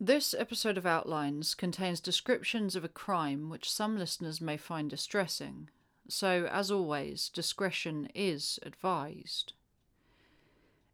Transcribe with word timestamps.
This 0.00 0.34
episode 0.34 0.76
of 0.76 0.84
Outlines 0.84 1.54
contains 1.54 2.00
descriptions 2.00 2.76
of 2.76 2.84
a 2.84 2.88
crime 2.88 3.48
which 3.48 3.72
some 3.72 3.96
listeners 3.96 4.42
may 4.42 4.58
find 4.58 4.90
distressing, 4.90 5.70
so, 6.06 6.46
as 6.52 6.70
always, 6.70 7.30
discretion 7.30 8.10
is 8.14 8.58
advised. 8.62 9.54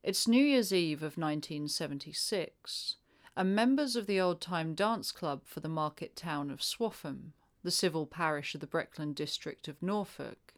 It's 0.04 0.28
New 0.28 0.44
Year's 0.44 0.72
Eve 0.72 0.98
of 0.98 1.18
1976, 1.18 2.94
and 3.36 3.56
members 3.56 3.96
of 3.96 4.06
the 4.06 4.20
old 4.20 4.40
time 4.40 4.72
dance 4.72 5.10
club 5.10 5.42
for 5.46 5.58
the 5.58 5.68
market 5.68 6.14
town 6.14 6.48
of 6.48 6.62
Swaffham, 6.62 7.32
the 7.64 7.72
civil 7.72 8.06
parish 8.06 8.54
of 8.54 8.60
the 8.60 8.68
Breckland 8.68 9.16
district 9.16 9.66
of 9.66 9.82
Norfolk, 9.82 10.54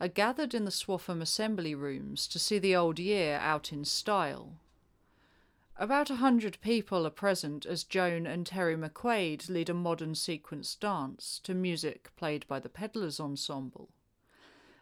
are 0.00 0.08
gathered 0.08 0.54
in 0.54 0.64
the 0.64 0.70
Swaffham 0.70 1.20
assembly 1.20 1.74
rooms 1.74 2.26
to 2.28 2.38
see 2.38 2.58
the 2.58 2.74
old 2.74 2.98
year 2.98 3.36
out 3.36 3.74
in 3.74 3.84
style 3.84 4.54
about 5.76 6.10
a 6.10 6.16
hundred 6.16 6.58
people 6.60 7.06
are 7.06 7.10
present 7.10 7.66
as 7.66 7.82
Joan 7.84 8.26
and 8.26 8.46
Terry 8.46 8.76
McQuaid 8.76 9.48
lead 9.48 9.68
a 9.68 9.74
modern 9.74 10.14
sequence 10.14 10.74
dance 10.74 11.40
to 11.44 11.54
music 11.54 12.10
played 12.16 12.46
by 12.46 12.60
the 12.60 12.68
Pedlars 12.68 13.18
Ensemble. 13.18 13.88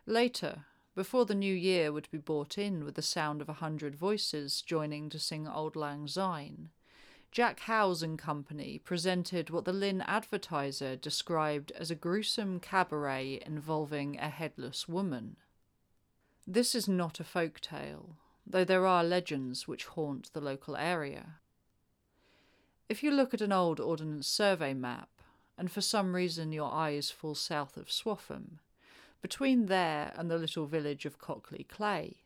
Later, 0.05 0.67
before 0.95 1.25
the 1.25 1.35
new 1.35 1.55
year 1.55 1.91
would 1.91 2.11
be 2.11 2.19
brought 2.19 2.59
in 2.59 2.85
with 2.85 2.97
the 2.97 3.03
sound 3.03 3.41
of 3.41 3.49
a 3.49 3.55
hundred 3.55 3.97
voices 3.97 4.61
joining 4.61 5.09
to 5.09 5.19
sing 5.19 5.47
Auld 5.47 5.77
Lang 5.77 6.07
Syne, 6.07 6.69
Jack 7.31 7.61
Howes 7.61 8.03
and 8.03 8.19
Company 8.19 8.79
presented 8.79 9.49
what 9.49 9.65
the 9.65 9.73
Lynn 9.73 10.03
Advertiser 10.03 10.97
described 10.97 11.73
as 11.73 11.91
a 11.91 11.95
gruesome 11.95 12.61
cabaret 12.61 13.41
involving 13.47 14.19
a 14.19 14.29
headless 14.29 14.87
woman. 14.87 15.37
This 16.47 16.75
is 16.75 16.87
not 16.87 17.21
a 17.21 17.25
folk 17.25 17.61
tale, 17.61 18.19
though 18.47 18.65
there 18.65 18.87
are 18.87 19.05
legends 19.05 19.69
which 19.69 19.87
haunt 19.87 20.33
the 20.33 20.41
local 20.41 20.77
area. 20.77 21.37
If 22.89 23.03
you 23.03 23.11
look 23.11 23.33
at 23.33 23.41
an 23.41 23.53
old 23.53 23.81
Ordnance 23.81 24.27
Survey 24.27 24.75
map, 24.75 25.09
and 25.57 25.71
for 25.71 25.81
some 25.81 26.15
reason 26.15 26.53
your 26.53 26.73
eyes 26.73 27.11
fall 27.11 27.35
south 27.35 27.77
of 27.77 27.91
Swaffham, 27.91 28.59
between 29.21 29.67
there 29.67 30.13
and 30.17 30.31
the 30.31 30.37
little 30.37 30.67
village 30.67 31.07
of 31.07 31.19
Cockley 31.19 31.65
Cley, 31.65 32.25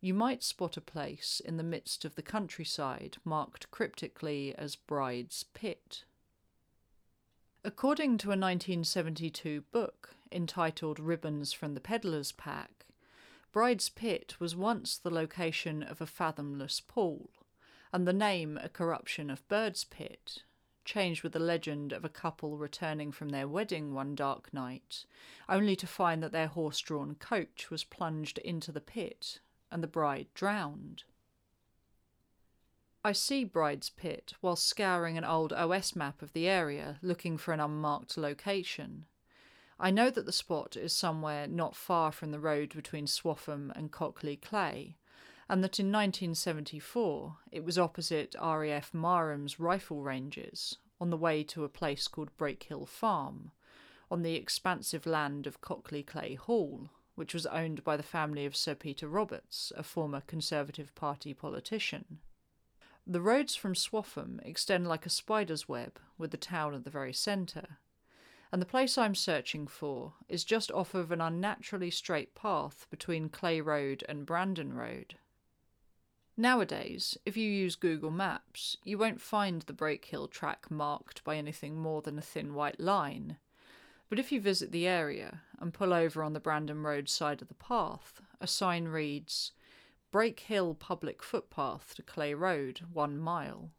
you 0.00 0.14
might 0.14 0.42
spot 0.42 0.76
a 0.76 0.80
place 0.80 1.40
in 1.44 1.56
the 1.56 1.62
midst 1.62 2.04
of 2.04 2.14
the 2.14 2.22
countryside 2.22 3.18
marked 3.24 3.70
cryptically 3.70 4.54
as 4.56 4.76
Bride's 4.76 5.44
Pit. 5.54 6.04
According 7.64 8.18
to 8.18 8.28
a 8.28 8.38
1972 8.38 9.62
book 9.72 10.14
entitled 10.30 11.00
Ribbons 11.00 11.52
from 11.52 11.74
the 11.74 11.80
Peddler's 11.80 12.32
Pack, 12.32 12.86
Bride's 13.50 13.88
Pit 13.88 14.36
was 14.38 14.54
once 14.54 14.98
the 14.98 15.10
location 15.10 15.82
of 15.82 16.00
a 16.00 16.06
fathomless 16.06 16.80
pool, 16.80 17.30
and 17.92 18.06
the 18.06 18.12
name 18.12 18.58
a 18.62 18.68
corruption 18.68 19.30
of 19.30 19.46
Bird's 19.48 19.84
Pit, 19.84 20.42
changed 20.84 21.22
with 21.22 21.32
the 21.32 21.38
legend 21.38 21.92
of 21.92 22.04
a 22.04 22.10
couple 22.10 22.56
returning 22.56 23.10
from 23.10 23.30
their 23.30 23.48
wedding 23.48 23.94
one 23.94 24.14
dark 24.14 24.52
night, 24.52 25.04
only 25.48 25.76
to 25.76 25.86
find 25.86 26.22
that 26.22 26.32
their 26.32 26.48
horse 26.48 26.80
drawn 26.80 27.14
coach 27.14 27.70
was 27.70 27.84
plunged 27.84 28.38
into 28.38 28.70
the 28.70 28.80
pit 28.80 29.40
and 29.70 29.82
the 29.82 29.88
bride 29.88 30.26
drowned. 30.34 31.04
I 33.04 33.12
see 33.12 33.44
Bride's 33.44 33.90
Pit 33.90 34.34
while 34.40 34.56
scouring 34.56 35.16
an 35.16 35.24
old 35.24 35.52
OS 35.52 35.94
map 35.94 36.20
of 36.20 36.32
the 36.32 36.48
area 36.48 36.98
looking 37.00 37.38
for 37.38 37.52
an 37.54 37.60
unmarked 37.60 38.16
location. 38.16 39.06
I 39.80 39.92
know 39.92 40.10
that 40.10 40.26
the 40.26 40.32
spot 40.32 40.76
is 40.76 40.92
somewhere 40.92 41.46
not 41.46 41.76
far 41.76 42.10
from 42.10 42.32
the 42.32 42.40
road 42.40 42.74
between 42.74 43.06
Swaffham 43.06 43.70
and 43.76 43.92
Cockley 43.92 44.34
Cley, 44.34 44.98
and 45.48 45.62
that 45.62 45.78
in 45.78 45.86
1974 45.86 47.36
it 47.52 47.64
was 47.64 47.78
opposite 47.78 48.34
RAF 48.40 48.92
Marham's 48.92 49.60
rifle 49.60 50.02
ranges 50.02 50.78
on 51.00 51.10
the 51.10 51.16
way 51.16 51.44
to 51.44 51.62
a 51.62 51.68
place 51.68 52.08
called 52.08 52.36
Brakehill 52.36 52.88
Farm, 52.88 53.52
on 54.10 54.22
the 54.22 54.34
expansive 54.34 55.06
land 55.06 55.46
of 55.46 55.60
Cockley 55.60 56.02
Cley 56.02 56.34
Hall, 56.34 56.90
which 57.14 57.32
was 57.32 57.46
owned 57.46 57.84
by 57.84 57.96
the 57.96 58.02
family 58.02 58.44
of 58.44 58.56
Sir 58.56 58.74
Peter 58.74 59.06
Roberts, 59.06 59.72
a 59.76 59.84
former 59.84 60.22
Conservative 60.22 60.92
Party 60.96 61.32
politician. 61.32 62.18
The 63.06 63.20
roads 63.20 63.54
from 63.54 63.74
Swaffham 63.74 64.40
extend 64.44 64.88
like 64.88 65.06
a 65.06 65.10
spider's 65.10 65.68
web, 65.68 66.00
with 66.18 66.32
the 66.32 66.36
town 66.36 66.74
at 66.74 66.82
the 66.82 66.90
very 66.90 67.12
centre 67.12 67.78
and 68.52 68.62
the 68.62 68.66
place 68.66 68.96
I'm 68.96 69.14
searching 69.14 69.66
for 69.66 70.14
is 70.28 70.44
just 70.44 70.70
off 70.72 70.94
of 70.94 71.12
an 71.12 71.20
unnaturally 71.20 71.90
straight 71.90 72.34
path 72.34 72.86
between 72.90 73.28
Cley 73.28 73.60
Road 73.60 74.04
and 74.08 74.24
Brandon 74.24 74.72
Road. 74.72 75.16
Nowadays, 76.36 77.18
if 77.26 77.36
you 77.36 77.50
use 77.50 77.74
Google 77.74 78.12
Maps, 78.12 78.76
you 78.84 78.96
won't 78.96 79.20
find 79.20 79.62
the 79.62 79.72
Brakehill 79.72 80.30
track 80.30 80.70
marked 80.70 81.24
by 81.24 81.36
anything 81.36 81.76
more 81.76 82.00
than 82.00 82.16
a 82.16 82.22
thin 82.22 82.54
white 82.54 82.78
line. 82.78 83.38
But 84.08 84.18
if 84.18 84.30
you 84.30 84.40
visit 84.40 84.70
the 84.70 84.86
area 84.86 85.42
and 85.58 85.74
pull 85.74 85.92
over 85.92 86.22
on 86.22 86.32
the 86.32 86.40
Brandon 86.40 86.82
Road 86.82 87.08
side 87.08 87.42
of 87.42 87.48
the 87.48 87.54
path, 87.54 88.22
a 88.40 88.46
sign 88.46 88.86
reads 88.86 89.50
Brakehill 90.12 90.78
Public 90.78 91.22
Footpath 91.22 91.94
to 91.96 92.02
Cley 92.02 92.34
Road, 92.34 92.80
one 92.92 93.18
mile. 93.18 93.72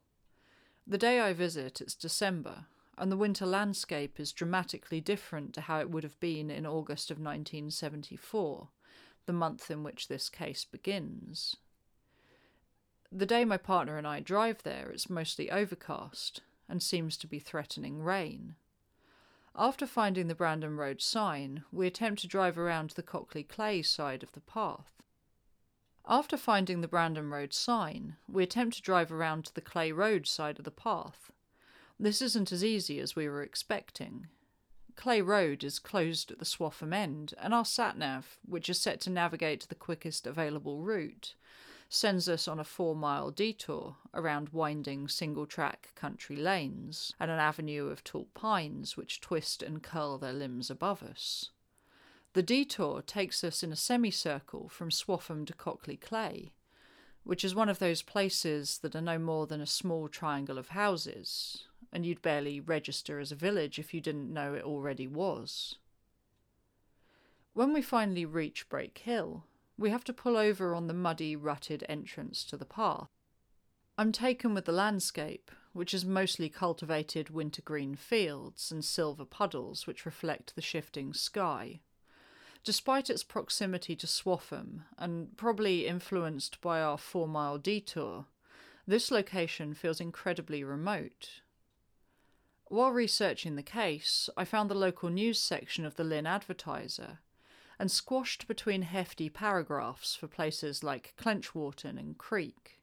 The 0.86 0.98
day 0.98 1.20
I 1.20 1.34
visit, 1.34 1.82
it's 1.82 1.96
December, 1.96 2.66
and 3.00 3.12
the 3.12 3.18
winter 3.18 3.46
landscape 3.46 4.20
is 4.20 4.34
dramatically 4.34 5.00
different 5.00 5.54
to 5.54 5.62
how 5.62 5.80
it 5.80 5.90
would 5.90 6.04
have 6.04 6.20
been 6.20 6.52
in 6.52 6.66
August 6.66 7.10
of 7.10 7.18
1974, 7.18 8.68
the 9.26 9.34
month 9.34 9.72
in 9.72 9.84
which 9.84 10.08
this 10.08 10.30
case 10.30 10.66
begins. 10.66 11.56
The 13.12 13.26
day 13.26 13.46
my 13.46 13.58
partner 13.58 13.98
and 13.98 14.06
I 14.06 14.20
drive 14.20 14.64
there, 14.64 14.90
it's 14.92 15.10
mostly 15.10 15.50
overcast 15.50 16.42
and 16.68 16.84
seems 16.84 17.18
to 17.18 17.28
be 17.28 17.40
threatening 17.40 18.04
rain. 18.04 18.56
After 19.56 19.88
finding 19.88 20.28
the 20.28 20.36
Brandon 20.36 20.78
Road 20.78 21.02
sign, 21.02 21.64
we 21.72 21.88
attempt 21.88 22.22
to 22.22 22.28
drive 22.28 22.58
around 22.58 22.92
the 22.92 23.02
Cockley 23.02 23.44
Cley 23.44 23.82
side 23.82 24.24
of 24.24 24.34
the 24.34 24.42
path. 24.42 25.02
After 26.08 26.38
finding 26.38 26.82
the 26.82 26.88
Brandon 26.88 27.30
Road 27.30 27.54
sign, 27.54 28.18
we 28.28 28.44
attempt 28.44 28.76
to 28.76 28.82
drive 28.82 29.12
around 29.12 29.46
to 29.46 29.56
the 29.56 29.62
Cley 29.62 29.92
Road 29.92 30.28
side 30.28 30.60
of 30.60 30.66
the 30.66 30.72
path, 30.72 31.32
this 32.00 32.22
isn't 32.22 32.52
as 32.52 32.64
easy 32.64 33.00
as 33.00 33.16
we 33.16 33.28
were 33.28 33.44
expecting. 33.44 34.28
Cley 34.96 35.22
Road 35.22 35.64
is 35.64 35.80
closed 35.80 36.32
at 36.32 36.40
the 36.40 36.46
Swaffham 36.46 36.94
end, 36.94 37.34
and 37.38 37.54
our 37.54 37.64
satnav, 37.64 38.24
which 38.46 38.70
is 38.70 38.80
set 38.80 39.00
to 39.02 39.10
navigate 39.10 39.68
the 39.68 39.76
quickest 39.76 40.28
available 40.28 40.82
route, 40.82 41.36
sends 41.90 42.30
us 42.30 42.48
on 42.48 42.60
a 42.60 42.64
four 42.64 42.96
mile 42.96 43.32
detour 43.32 43.96
around 44.14 44.50
winding 44.50 45.08
single 45.08 45.46
track 45.46 45.90
country 45.96 46.36
lanes 46.36 47.14
and 47.20 47.32
an 47.32 47.40
avenue 47.40 47.88
of 47.88 48.04
tall 48.04 48.28
pines 48.34 48.96
which 48.96 49.20
twist 49.20 49.64
and 49.64 49.82
curl 49.82 50.18
their 50.18 50.34
limbs 50.34 50.70
above 50.70 51.02
us. 51.02 51.50
The 52.34 52.44
detour 52.44 53.02
takes 53.02 53.44
us 53.44 53.64
in 53.64 53.72
a 53.72 53.76
semicircle 53.76 54.70
from 54.70 54.92
Swaffham 54.92 55.48
to 55.48 55.54
Cockley 55.54 55.98
Cley, 55.98 56.54
which 57.24 57.44
is 57.44 57.56
one 57.56 57.70
of 57.70 57.80
those 57.80 58.04
places 58.04 58.78
that 58.80 58.96
are 58.96 59.02
no 59.02 59.18
more 59.18 59.48
than 59.48 59.62
a 59.62 59.66
small 59.66 60.08
triangle 60.08 60.58
of 60.58 60.70
houses, 60.70 61.66
and 61.92 62.06
you'd 62.06 62.22
barely 62.22 62.60
register 62.60 63.20
as 63.20 63.32
a 63.32 63.36
village 63.36 63.80
if 63.80 63.94
you 63.94 64.02
didn't 64.02 64.34
know 64.34 64.54
it 64.54 64.64
already 64.64 65.08
was. 65.08 65.76
When 67.54 67.74
we 67.74 67.82
finally 67.82 68.26
reach 68.26 68.70
Brake 68.70 69.00
Hill, 69.00 69.44
we 69.78 69.90
have 69.90 70.04
to 70.06 70.14
pull 70.14 70.38
over 70.38 70.76
on 70.76 70.88
the 70.88 70.94
muddy, 70.94 71.36
rutted 71.36 71.84
entrance 71.90 72.44
to 72.46 72.58
the 72.58 72.66
path. 72.66 73.10
I'm 73.98 74.12
taken 74.12 74.54
with 74.54 74.66
the 74.66 74.72
landscape, 74.72 75.52
which 75.74 75.94
is 75.94 76.06
mostly 76.06 76.50
cultivated 76.50 77.30
wintergreen 77.30 77.96
fields 77.96 78.72
and 78.72 78.84
silver 78.84 79.26
puddles 79.26 79.88
which 79.88 80.06
reflect 80.06 80.56
the 80.56 80.62
shifting 80.62 81.14
sky. 81.14 81.80
Despite 82.64 83.10
its 83.10 83.24
proximity 83.24 83.96
to 83.96 84.08
Swaffham, 84.08 84.84
and 84.98 85.36
probably 85.38 85.88
influenced 85.88 86.60
by 86.62 86.82
our 86.82 86.98
four 86.98 87.28
mile 87.28 87.58
detour, 87.58 88.26
this 88.86 89.12
location 89.12 89.74
feels 89.74 90.02
incredibly 90.02 90.64
remote, 90.64 91.42
while 92.70 92.92
researching 92.92 93.56
the 93.56 93.64
case, 93.64 94.30
I 94.38 94.46
found 94.46 94.70
the 94.70 94.76
local 94.76 95.10
news 95.10 95.40
section 95.40 95.86
of 95.86 95.96
the 95.96 96.04
Lynn 96.04 96.28
Advertiser 96.28 97.20
and 97.80 97.90
squashed 97.90 98.48
between 98.48 98.84
hefty 98.84 99.30
paragraphs 99.30 100.16
for 100.16 100.28
places 100.28 100.84
like 100.84 101.14
Clenchwarton 101.18 101.98
and 101.98 102.18
Creake. 102.18 102.80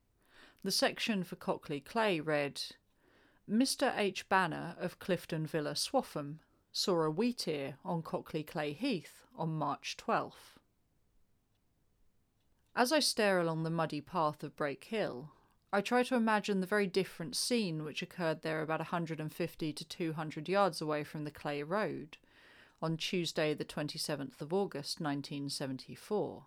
The 0.65 0.71
section 0.73 1.23
for 1.23 1.37
Cockley 1.37 1.81
Cley 1.81 2.21
read 2.21 2.61
Mr. 3.49 3.97
H. 3.97 4.29
Banner 4.29 4.75
of 4.81 4.99
Clifton 4.99 5.47
Villa, 5.47 5.75
Swaffham, 5.75 6.39
saw 6.73 7.03
a 7.03 7.13
wheatear 7.13 7.75
on 7.85 8.03
Cockley 8.03 8.43
Cley 8.43 8.73
Heath 8.73 9.23
on 9.37 9.51
March 9.51 9.97
12th. 9.97 10.59
As 12.75 12.91
I 12.91 12.99
stare 12.99 13.39
along 13.39 13.63
the 13.63 13.71
muddy 13.71 14.01
path 14.01 14.43
of 14.43 14.57
Brakehill, 14.57 15.29
I 15.77 15.83
try 15.83 16.03
to 16.05 16.15
imagine 16.15 16.61
the 16.61 16.67
very 16.67 16.87
different 16.87 17.37
scene 17.37 17.85
which 17.85 18.01
occurred 18.01 18.41
there 18.41 18.63
about 18.63 18.81
150 18.81 19.73
to 19.75 19.85
200 19.85 20.49
yards 20.49 20.81
away 20.81 21.05
from 21.05 21.25
the 21.25 21.31
Cley 21.31 21.63
Road 21.63 22.17
on 22.81 22.97
Tuesday, 22.97 23.53
the 23.53 23.63
27th 23.63 24.41
of 24.41 24.55
August 24.55 25.03
1974. 25.03 26.45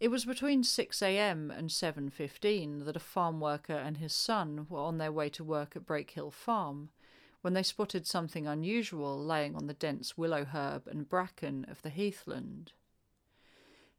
It 0.00 0.08
was 0.08 0.24
between 0.24 0.64
6am 0.64 1.56
and 1.56 1.70
7.15 1.70 2.84
that 2.84 2.96
a 2.96 2.98
farm 2.98 3.38
worker 3.38 3.76
and 3.76 3.98
his 3.98 4.12
son 4.12 4.66
were 4.68 4.80
on 4.80 4.98
their 4.98 5.12
way 5.12 5.28
to 5.28 5.44
work 5.44 5.76
at 5.76 5.86
Brakehill 5.86 6.32
Farm 6.32 6.88
when 7.42 7.54
they 7.54 7.62
spotted 7.62 8.08
something 8.08 8.44
unusual 8.44 9.24
laying 9.24 9.54
on 9.54 9.68
the 9.68 9.72
dense 9.72 10.18
willow 10.18 10.46
herb 10.46 10.88
and 10.88 11.08
bracken 11.08 11.64
of 11.70 11.80
the 11.82 11.90
heathland. 11.90 12.72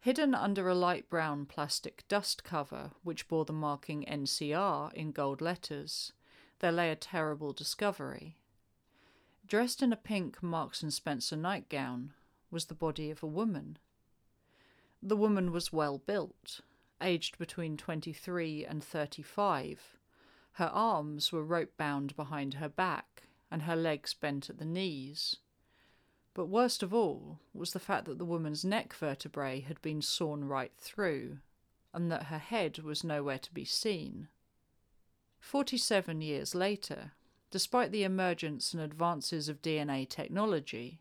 Hidden 0.05 0.35
under 0.35 0.69
a 0.69 0.75
light 0.75 1.09
brown 1.09 1.47
plastic 1.47 2.07
dust 2.07 2.43
cover 2.43 2.91
which 3.01 3.27
bore 3.27 3.43
the 3.43 3.51
marking 3.51 4.05
NCR 4.05 4.93
in 4.93 5.11
gold 5.11 5.41
letters, 5.41 6.13
there 6.59 6.71
lay 6.71 6.91
a 6.91 6.95
terrible 6.95 7.53
discovery. 7.53 8.37
Dressed 9.47 9.81
in 9.81 9.91
a 9.91 9.95
pink 9.95 10.43
Marks 10.43 10.83
and 10.83 10.93
Spencer 10.93 11.35
nightgown 11.35 12.13
was 12.51 12.65
the 12.65 12.75
body 12.75 13.09
of 13.09 13.23
a 13.23 13.25
woman. 13.25 13.79
The 15.01 15.17
woman 15.17 15.51
was 15.51 15.73
well 15.73 15.97
built, 15.97 16.61
aged 17.01 17.39
between 17.39 17.75
23 17.75 18.63
and 18.63 18.83
35. 18.83 19.97
Her 20.51 20.69
arms 20.71 21.31
were 21.31 21.43
rope 21.43 21.77
bound 21.77 22.15
behind 22.15 22.53
her 22.53 22.69
back 22.69 23.23
and 23.49 23.63
her 23.63 23.75
legs 23.75 24.13
bent 24.13 24.51
at 24.51 24.59
the 24.59 24.65
knees. 24.65 25.37
But 26.35 26.47
worst 26.47 26.83
of 26.83 26.93
all 26.93 27.39
was 27.53 27.71
the 27.71 27.79
fact 27.79 28.05
that 28.05 28.17
the 28.17 28.25
woman's 28.25 28.65
neck 28.65 28.93
vertebrae 28.93 29.61
had 29.61 29.81
been 29.81 30.01
sawn 30.01 30.43
right 30.43 30.73
through, 30.77 31.37
and 31.93 32.11
that 32.11 32.23
her 32.23 32.37
head 32.37 32.79
was 32.79 33.05
nowhere 33.05 33.39
to 33.39 33.53
be 33.53 33.63
seen. 33.63 34.27
Forty 35.39 35.77
seven 35.77 36.19
years 36.19 36.53
later, 36.53 37.13
despite 37.51 37.93
the 37.93 38.03
emergence 38.03 38.73
and 38.73 38.83
advances 38.83 39.47
of 39.47 39.61
DNA 39.61 40.09
technology, 40.09 40.99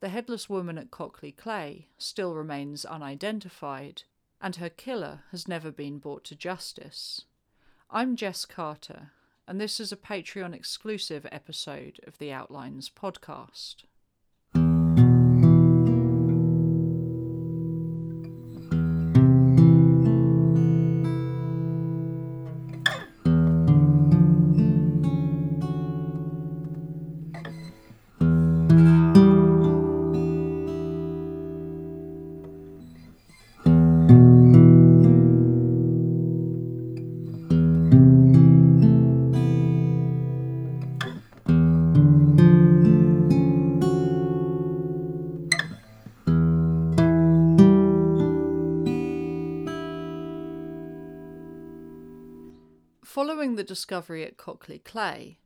the 0.00 0.08
headless 0.08 0.48
woman 0.48 0.78
at 0.78 0.90
Cockley 0.90 1.32
Cley 1.32 1.90
still 1.98 2.34
remains 2.34 2.86
unidentified, 2.86 4.04
and 4.40 4.56
her 4.56 4.70
killer 4.70 5.24
has 5.30 5.46
never 5.46 5.70
been 5.70 5.98
brought 5.98 6.24
to 6.24 6.34
justice. 6.34 7.26
I'm 7.90 8.16
Jess 8.16 8.46
Carter, 8.46 9.10
and 9.46 9.60
this 9.60 9.78
is 9.78 9.92
a 9.92 9.96
Patreon 9.96 10.54
exclusive 10.54 11.26
episode 11.30 12.00
of 12.06 12.16
the 12.16 12.32
Outlines 12.32 12.88
podcast. 12.88 13.84
The 53.60 53.64
discovery 53.64 54.24
at 54.24 54.38
Cockley 54.38 54.78
Cley, 54.78 55.38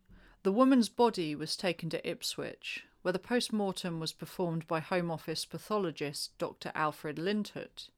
the 0.44 0.52
woman's 0.52 0.88
body 0.88 1.34
was 1.34 1.56
taken 1.56 1.90
to 1.90 2.08
Ipswich, 2.08 2.84
where 3.02 3.10
the 3.10 3.18
post 3.18 3.52
mortem 3.52 3.98
was 3.98 4.12
performed 4.12 4.68
by 4.68 4.78
Home 4.78 5.10
Office 5.10 5.44
pathologist 5.44 6.38
Dr. 6.38 6.70
Alfred 6.76 7.18
Lintott, 7.18 7.88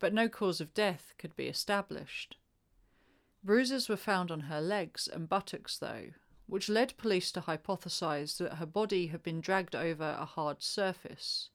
but 0.00 0.12
no 0.12 0.28
cause 0.28 0.60
of 0.60 0.74
death 0.74 1.14
could 1.16 1.36
be 1.36 1.46
established. 1.46 2.36
Bruises 3.44 3.88
were 3.88 3.96
found 3.96 4.32
on 4.32 4.40
her 4.40 4.60
legs 4.60 5.06
and 5.06 5.28
buttocks, 5.28 5.78
though, 5.78 6.08
which 6.48 6.68
led 6.68 6.96
police 6.96 7.30
to 7.30 7.42
hypothesize 7.42 8.38
that 8.38 8.54
her 8.54 8.66
body 8.66 9.06
had 9.06 9.22
been 9.22 9.40
dragged 9.40 9.76
over 9.76 10.16
a 10.18 10.24
hard 10.24 10.60
surface. 10.60 11.50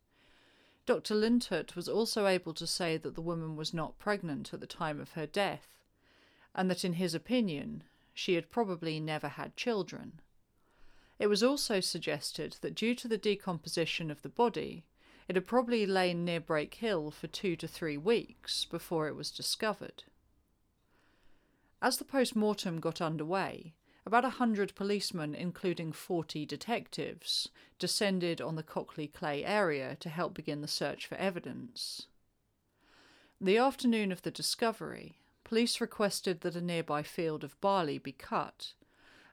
Dr. 0.86 1.14
Lintott 1.14 1.76
was 1.76 1.90
also 1.90 2.26
able 2.26 2.54
to 2.54 2.66
say 2.66 2.96
that 2.96 3.16
the 3.16 3.22
woman 3.22 3.58
was 3.58 3.74
not 3.74 4.00
pregnant 4.00 4.54
at 4.54 4.62
the 4.62 4.66
time 4.66 5.02
of 5.02 5.12
her 5.12 5.28
death 5.28 5.78
and 6.56 6.72
that 6.72 6.86
in 6.86 6.94
his 6.94 7.14
opinion 7.14 7.84
she 8.18 8.34
had 8.34 8.50
probably 8.50 9.00
never 9.00 9.28
had 9.28 9.56
children. 9.56 10.20
It 11.20 11.28
was 11.28 11.44
also 11.44 11.80
suggested 11.80 12.58
that 12.62 12.74
due 12.74 12.96
to 12.96 13.08
the 13.08 13.18
decomposition 13.18 14.10
of 14.10 14.24
the 14.24 14.30
body, 14.30 14.86
it 15.28 15.36
had 15.36 15.46
probably 15.46 15.86
lain 15.86 16.26
near 16.26 16.40
Brake 16.40 16.74
Hill 16.74 17.12
for 17.12 17.28
two 17.28 17.56
to 17.58 17.68
three 17.68 17.96
weeks 17.96 18.66
before 18.66 19.08
it 19.08 19.16
was 19.16 19.30
discovered. 19.30 20.04
As 21.80 21.98
the 21.98 22.06
post 22.06 22.36
mortem 22.36 22.80
got 22.80 23.02
underway, 23.02 23.76
about 24.04 24.26
a 24.26 24.40
hundred 24.42 24.74
policemen, 24.74 25.36
including 25.36 25.92
40 25.92 26.44
detectives, 26.48 27.50
descended 27.78 28.42
on 28.42 28.56
the 28.56 28.64
Cockley 28.64 29.08
Cley 29.08 29.46
area 29.46 29.96
to 30.00 30.10
help 30.10 30.34
begin 30.34 30.62
the 30.62 30.68
search 30.68 31.06
for 31.06 31.16
evidence. 31.16 32.08
The 33.40 33.58
afternoon 33.58 34.12
of 34.12 34.24
the 34.24 34.32
discovery, 34.32 35.20
police 35.48 35.80
requested 35.80 36.42
that 36.42 36.58
a 36.58 36.62
nearby 36.62 37.02
field 37.02 37.42
of 37.42 37.60
barley 37.62 37.98
be 37.98 38.12
cut, 38.12 38.74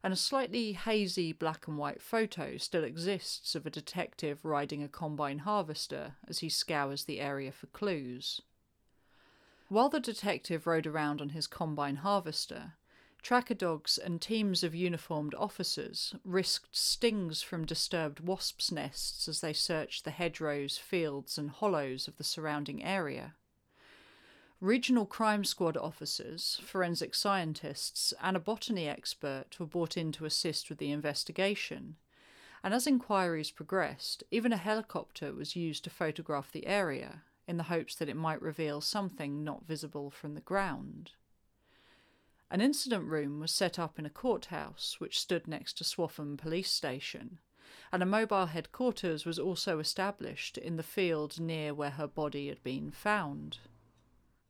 and 0.01 0.13
a 0.13 0.17
slightly 0.17 0.73
hazy 0.73 1.33
black 1.33 1.67
and 1.67 1.77
white 1.77 2.01
photo 2.01 2.57
still 2.57 2.85
exists 2.85 3.57
of 3.57 3.67
a 3.67 3.71
detective 3.71 4.45
riding 4.45 4.81
a 4.81 4.89
combine 4.89 5.41
harvester 5.41 6.15
as 6.29 6.39
he 6.39 6.49
scours 6.49 7.05
the 7.05 7.21
area 7.21 7.51
for 7.51 7.67
clues. 7.67 8.41
While 9.69 9.89
the 9.89 9.99
detective 9.99 10.69
rode 10.69 10.87
around 10.87 11.21
on 11.21 11.31
his 11.31 11.49
combine 11.49 11.97
harvester, 11.97 12.75
tracker 13.21 13.55
dogs 13.55 13.99
and 13.99 14.23
teams 14.23 14.63
of 14.63 14.73
uniformed 14.73 15.35
officers 15.35 16.15
risked 16.25 16.77
stings 16.77 17.43
from 17.43 17.67
disturbed 17.67 18.21
wasps' 18.21 18.71
nests 18.71 19.27
as 19.27 19.41
they 19.41 19.53
searched 19.53 20.05
the 20.05 20.13
hedgerows, 20.13 20.79
fields, 20.79 21.39
and 21.39 21.51
hollows 21.51 22.07
of 22.07 22.19
the 22.19 22.25
surrounding 22.25 22.85
area. 22.85 23.35
Regional 24.65 25.05
crime 25.05 25.45
squad 25.45 25.77
officers, 25.77 26.59
forensic 26.65 27.15
scientists, 27.15 28.15
and 28.23 28.35
a 28.35 28.41
botany 28.41 28.89
expert 28.89 29.61
were 29.61 29.67
brought 29.67 29.95
in 29.95 30.11
to 30.13 30.25
assist 30.25 30.71
with 30.71 30.79
the 30.79 30.91
investigation. 30.91 31.97
And 32.63 32.73
as 32.73 32.87
inquiries 32.87 33.51
progressed, 33.51 34.25
even 34.31 34.55
a 34.55 34.57
helicopter 34.57 35.35
was 35.35 35.55
used 35.55 35.85
to 35.85 35.91
photograph 35.91 36.51
the 36.51 36.67
area 36.67 37.25
in 37.47 37.59
the 37.59 37.65
hopes 37.65 37.95
that 37.97 38.09
it 38.09 38.17
might 38.17 38.41
reveal 38.41 38.81
something 38.81 39.45
not 39.45 39.67
visible 39.67 40.11
from 40.11 40.33
the 40.33 40.41
ground. 40.41 41.11
An 42.51 42.63
incident 42.63 43.05
room 43.05 43.41
was 43.41 43.53
set 43.53 43.79
up 43.79 43.99
in 43.99 44.07
a 44.07 44.11
courthouse 44.11 44.97
which 44.99 45.21
stood 45.21 45.47
next 45.47 45.77
to 45.77 45.85
Swaffham 45.85 46.39
Police 46.39 46.71
Station, 46.71 47.39
and 47.93 48.03
a 48.03 48.07
mobile 48.07 48.47
headquarters 48.47 49.27
was 49.27 49.39
also 49.39 49.79
established 49.79 50.57
in 50.57 50.77
the 50.77 50.83
field 50.83 51.39
near 51.39 51.75
where 51.75 51.91
her 51.91 52.09
body 52.09 52.49
had 52.49 52.63
been 52.63 52.91
found. 52.91 53.59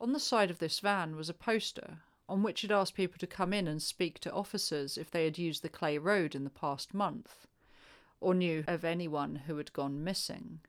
On 0.00 0.12
the 0.12 0.20
side 0.20 0.50
of 0.50 0.58
this 0.58 0.80
van 0.80 1.16
was 1.16 1.28
a 1.28 1.34
poster 1.34 2.02
on 2.28 2.42
which 2.42 2.64
it 2.64 2.70
asked 2.70 2.94
people 2.94 3.18
to 3.18 3.26
come 3.26 3.52
in 3.52 3.68
and 3.68 3.82
speak 3.82 4.18
to 4.18 4.32
officers 4.32 4.96
if 4.96 5.10
they 5.10 5.24
had 5.24 5.38
used 5.38 5.62
the 5.62 5.68
Cley 5.68 5.98
Road 5.98 6.34
in 6.34 6.44
the 6.44 6.50
past 6.50 6.94
month, 6.94 7.46
or 8.20 8.34
knew 8.34 8.64
of 8.66 8.84
anyone 8.84 9.36
who 9.46 9.56
had 9.58 9.72
gone 9.72 10.02
missing. 10.02 10.60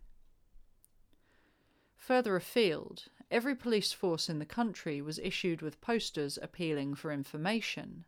Further 1.95 2.35
afield, 2.35 3.05
every 3.31 3.55
police 3.55 3.91
force 3.93 4.29
in 4.29 4.39
the 4.39 4.45
country 4.45 5.01
was 5.01 5.17
issued 5.19 5.61
with 5.61 5.81
posters 5.81 6.37
appealing 6.41 6.95
for 6.95 7.11
information. 7.11 8.05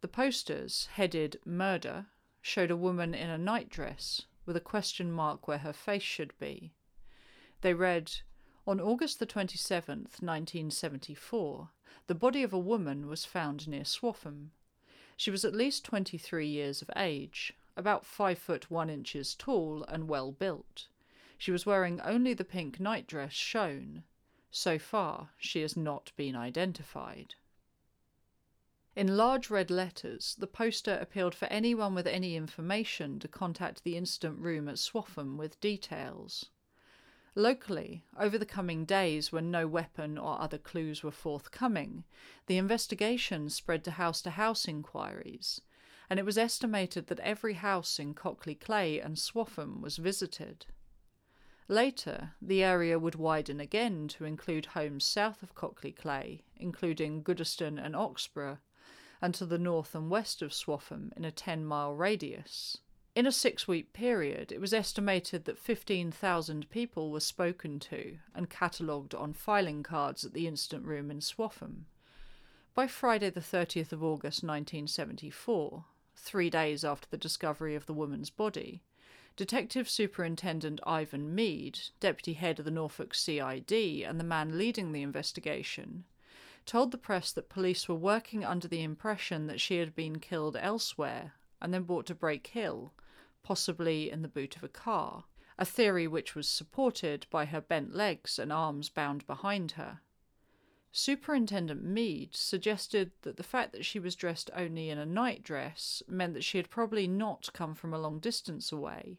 The 0.00 0.08
posters, 0.08 0.86
headed 0.92 1.38
Murder, 1.44 2.06
showed 2.42 2.70
a 2.70 2.76
woman 2.76 3.14
in 3.14 3.30
a 3.30 3.38
nightdress 3.38 4.26
with 4.44 4.56
a 4.56 4.60
question 4.60 5.12
mark 5.12 5.46
where 5.46 5.58
her 5.58 5.72
face 5.72 6.02
should 6.02 6.36
be. 6.38 6.72
They 7.60 7.74
read, 7.74 8.12
on 8.68 8.82
August 8.82 9.18
the 9.18 9.24
27th, 9.24 10.20
1974, 10.20 11.70
the 12.06 12.14
body 12.14 12.42
of 12.42 12.52
a 12.52 12.58
woman 12.58 13.08
was 13.08 13.24
found 13.24 13.66
near 13.66 13.82
Swaffham. 13.82 14.50
She 15.16 15.30
was 15.30 15.42
at 15.42 15.54
least 15.54 15.86
23 15.86 16.46
years 16.46 16.82
of 16.82 16.90
age, 16.94 17.54
about 17.78 18.04
5 18.04 18.36
foot 18.38 18.70
1 18.70 18.90
inches 18.90 19.34
tall 19.34 19.84
and 19.84 20.06
well 20.06 20.32
built. 20.32 20.88
She 21.38 21.50
was 21.50 21.64
wearing 21.64 21.98
only 22.02 22.34
the 22.34 22.44
pink 22.44 22.78
nightdress 22.78 23.32
shown. 23.32 24.02
So 24.50 24.78
far, 24.78 25.30
she 25.38 25.62
has 25.62 25.74
not 25.74 26.12
been 26.14 26.36
identified. 26.36 27.36
In 28.94 29.16
large 29.16 29.48
red 29.48 29.70
letters, 29.70 30.36
the 30.38 30.46
poster 30.46 30.98
appealed 31.00 31.34
for 31.34 31.46
anyone 31.46 31.94
with 31.94 32.06
any 32.06 32.36
information 32.36 33.18
to 33.20 33.28
contact 33.28 33.82
the 33.82 33.96
incident 33.96 34.40
room 34.40 34.68
at 34.68 34.76
Swaffham 34.76 35.38
with 35.38 35.58
details. 35.58 36.50
Locally, 37.34 38.04
over 38.18 38.38
the 38.38 38.46
coming 38.46 38.84
days 38.84 39.30
when 39.30 39.50
no 39.50 39.66
weapon 39.66 40.18
or 40.18 40.40
other 40.40 40.58
clues 40.58 41.02
were 41.02 41.10
forthcoming, 41.10 42.04
the 42.46 42.58
investigation 42.58 43.48
spread 43.50 43.84
to 43.84 43.92
house 43.92 44.22
to 44.22 44.30
house 44.30 44.66
inquiries, 44.66 45.60
and 46.10 46.18
it 46.18 46.24
was 46.24 46.38
estimated 46.38 47.06
that 47.06 47.20
every 47.20 47.54
house 47.54 47.98
in 47.98 48.14
Cockley 48.14 48.54
Cley 48.54 48.98
and 49.00 49.16
Swaffham 49.16 49.80
was 49.80 49.98
visited. 49.98 50.66
Later, 51.68 52.32
the 52.40 52.64
area 52.64 52.98
would 52.98 53.14
widen 53.14 53.60
again 53.60 54.08
to 54.08 54.24
include 54.24 54.66
homes 54.66 55.04
south 55.04 55.42
of 55.42 55.54
Cockley 55.54 55.92
Cley, 55.92 56.46
including 56.56 57.22
Gooderstone 57.22 57.78
and 57.78 57.94
Oxborough, 57.94 58.58
and 59.20 59.34
to 59.34 59.44
the 59.44 59.58
north 59.58 59.94
and 59.94 60.08
west 60.08 60.40
of 60.40 60.52
Swaffham 60.52 61.12
in 61.14 61.26
a 61.26 61.30
10 61.30 61.66
mile 61.66 61.94
radius. 61.94 62.78
In 63.18 63.26
a 63.26 63.32
six 63.32 63.66
week 63.66 63.92
period, 63.92 64.52
it 64.52 64.60
was 64.60 64.72
estimated 64.72 65.44
that 65.44 65.58
15,000 65.58 66.70
people 66.70 67.10
were 67.10 67.18
spoken 67.18 67.80
to 67.80 68.18
and 68.32 68.48
catalogued 68.48 69.12
on 69.12 69.32
filing 69.32 69.82
cards 69.82 70.24
at 70.24 70.34
the 70.34 70.46
Incident 70.46 70.86
Room 70.86 71.10
in 71.10 71.18
Swaffham. 71.18 71.86
By 72.76 72.86
Friday, 72.86 73.30
the 73.30 73.40
30th 73.40 73.90
of 73.90 74.04
August 74.04 74.44
1974, 74.44 75.84
three 76.14 76.48
days 76.48 76.84
after 76.84 77.08
the 77.10 77.16
discovery 77.16 77.74
of 77.74 77.86
the 77.86 77.92
woman's 77.92 78.30
body, 78.30 78.84
Detective 79.34 79.90
Superintendent 79.90 80.78
Ivan 80.86 81.34
Mead, 81.34 81.80
deputy 81.98 82.34
head 82.34 82.60
of 82.60 82.64
the 82.66 82.70
Norfolk 82.70 83.16
CID 83.16 83.72
and 83.72 84.20
the 84.20 84.24
man 84.24 84.56
leading 84.56 84.92
the 84.92 85.02
investigation, 85.02 86.04
told 86.66 86.92
the 86.92 86.96
press 86.96 87.32
that 87.32 87.48
police 87.48 87.88
were 87.88 87.96
working 87.96 88.44
under 88.44 88.68
the 88.68 88.84
impression 88.84 89.48
that 89.48 89.60
she 89.60 89.78
had 89.78 89.96
been 89.96 90.20
killed 90.20 90.56
elsewhere 90.56 91.32
and 91.60 91.74
then 91.74 91.82
brought 91.82 92.06
to 92.06 92.14
Brake 92.14 92.46
Hill 92.46 92.92
possibly 93.42 94.10
in 94.10 94.22
the 94.22 94.28
boot 94.28 94.56
of 94.56 94.64
a 94.64 94.68
car, 94.68 95.24
a 95.58 95.64
theory 95.64 96.06
which 96.06 96.34
was 96.34 96.48
supported 96.48 97.26
by 97.30 97.44
her 97.44 97.60
bent 97.60 97.94
legs 97.94 98.38
and 98.38 98.52
arms 98.52 98.88
bound 98.88 99.26
behind 99.26 99.72
her. 99.72 100.00
Superintendent 100.92 101.84
Mead 101.84 102.34
suggested 102.34 103.12
that 103.22 103.36
the 103.36 103.42
fact 103.42 103.72
that 103.72 103.84
she 103.84 103.98
was 103.98 104.16
dressed 104.16 104.50
only 104.54 104.88
in 104.90 104.98
a 104.98 105.06
nightdress 105.06 106.02
meant 106.08 106.34
that 106.34 106.44
she 106.44 106.58
had 106.58 106.70
probably 106.70 107.06
not 107.06 107.52
come 107.52 107.74
from 107.74 107.92
a 107.92 107.98
long 107.98 108.18
distance 108.18 108.72
away, 108.72 109.18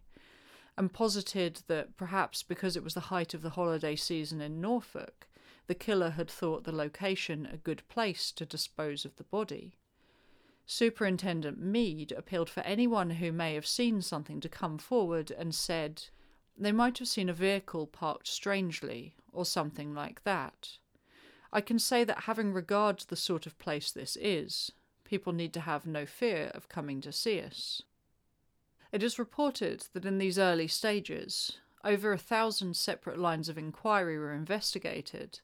and 0.78 0.94
posited 0.94 1.62
that 1.68 1.96
perhaps 1.96 2.42
because 2.42 2.76
it 2.76 2.84
was 2.84 2.94
the 2.96 3.12
height 3.12 3.34
of 3.34 3.42
the 3.42 3.52
holiday 3.52 3.96
season 3.96 4.42
in 4.42 4.60
Norfolk, 4.62 5.28
the 5.68 5.76
killer 5.76 6.12
had 6.12 6.30
thought 6.30 6.64
the 6.64 6.72
location 6.72 7.46
a 7.46 7.58
good 7.58 7.88
place 7.88 8.32
to 8.32 8.46
dispose 8.46 9.06
of 9.06 9.16
the 9.18 9.24
body. 9.26 9.78
Superintendent 10.72 11.60
Mead 11.60 12.12
appealed 12.12 12.48
for 12.48 12.60
anyone 12.60 13.10
who 13.10 13.32
may 13.32 13.56
have 13.56 13.66
seen 13.66 14.04
something 14.04 14.40
to 14.40 14.48
come 14.48 14.78
forward 14.78 15.32
and 15.32 15.56
said 15.56 16.04
they 16.56 16.72
might 16.72 17.00
have 17.00 17.08
seen 17.08 17.28
a 17.28 17.34
vehicle 17.34 17.88
parked 17.88 18.28
strangely, 18.28 19.16
or 19.34 19.46
something 19.46 19.96
like 19.96 20.24
that. 20.26 20.78
I 21.52 21.60
can 21.62 21.80
say 21.80 22.04
that 22.04 22.26
having 22.26 22.54
regard 22.54 23.00
to 23.00 23.08
the 23.08 23.16
sort 23.16 23.48
of 23.48 23.58
place 23.58 23.92
this 23.92 24.16
is, 24.22 24.72
people 25.04 25.34
need 25.34 25.54
to 25.54 25.62
have 25.62 25.88
no 25.88 26.06
fear 26.06 26.52
of 26.54 26.70
coming 26.70 27.02
to 27.02 27.12
see 27.12 27.42
us. 27.42 27.82
It 28.92 29.02
is 29.02 29.18
reported 29.18 29.88
that 29.94 30.06
in 30.06 30.20
these 30.20 30.38
early 30.38 30.68
stages, 30.68 31.58
over 31.84 32.14
a 32.14 32.18
thousand 32.20 32.76
separate 32.76 33.18
lines 33.18 33.50
of 33.50 33.58
inquiry 33.58 34.20
were 34.20 34.34
investigated, 34.34 35.40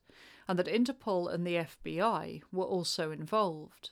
and 0.47 0.59
that 0.59 0.67
Interpol 0.67 1.33
and 1.33 1.47
the 1.47 1.55
FBI 1.55 2.43
were 2.51 2.65
also 2.65 3.09
involved. 3.09 3.89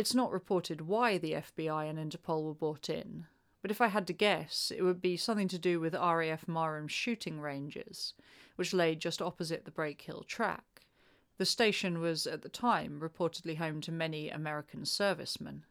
It's 0.00 0.14
not 0.14 0.32
reported 0.32 0.80
why 0.80 1.18
the 1.18 1.32
FBI 1.32 1.84
and 1.84 1.98
Interpol 1.98 2.44
were 2.44 2.54
brought 2.54 2.88
in, 2.88 3.26
but 3.60 3.70
if 3.70 3.82
I 3.82 3.88
had 3.88 4.06
to 4.06 4.14
guess, 4.14 4.72
it 4.74 4.80
would 4.80 5.02
be 5.02 5.18
something 5.18 5.48
to 5.48 5.58
do 5.58 5.78
with 5.78 5.92
RAF 5.92 6.48
Marham's 6.48 6.92
shooting 6.92 7.38
ranges, 7.38 8.14
which 8.56 8.72
lay 8.72 8.94
just 8.94 9.20
opposite 9.20 9.66
the 9.66 9.70
Brake 9.70 10.00
Hill 10.00 10.24
track. 10.26 10.86
The 11.36 11.44
station 11.44 12.00
was, 12.00 12.26
at 12.26 12.40
the 12.40 12.48
time, 12.48 12.98
reportedly 12.98 13.58
home 13.58 13.82
to 13.82 13.92
many 13.92 14.30
American 14.30 14.86
servicemen. 14.86 15.66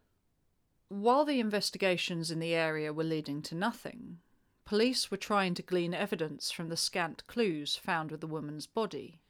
While 0.90 1.26
the 1.26 1.40
investigations 1.40 2.30
in 2.30 2.38
the 2.38 2.54
area 2.54 2.94
were 2.94 3.04
leading 3.04 3.42
to 3.42 3.56
nothing, 3.56 4.20
police 4.64 5.10
were 5.10 5.18
trying 5.18 5.56
to 5.56 5.64
glean 5.64 5.96
evidence 5.96 6.52
from 6.52 6.70
the 6.70 6.78
scant 6.78 7.26
clues 7.26 7.76
found 7.76 8.12
with 8.12 8.22
the 8.22 8.28
woman's 8.28 8.68
body. 8.68 9.22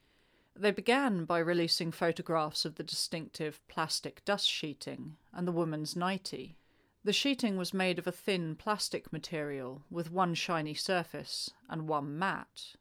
They 0.55 0.71
began 0.71 1.25
by 1.25 1.39
releasing 1.39 1.91
photographs 1.91 2.65
of 2.65 2.75
the 2.75 2.83
distinctive 2.83 3.65
plastic 3.67 4.25
dust 4.25 4.47
sheeting 4.47 5.17
and 5.31 5.47
the 5.47 5.51
woman's 5.53 5.95
nightie. 5.95 6.57
The 7.03 7.13
sheeting 7.13 7.55
was 7.55 7.73
made 7.73 7.97
of 7.97 8.07
a 8.07 8.11
thin 8.11 8.55
plastic 8.55 9.13
material 9.13 9.83
with 9.89 10.11
one 10.11 10.33
shiny 10.33 10.73
surface 10.73 11.51
and 11.69 11.87
one 11.87 12.17
matte. 12.17 12.75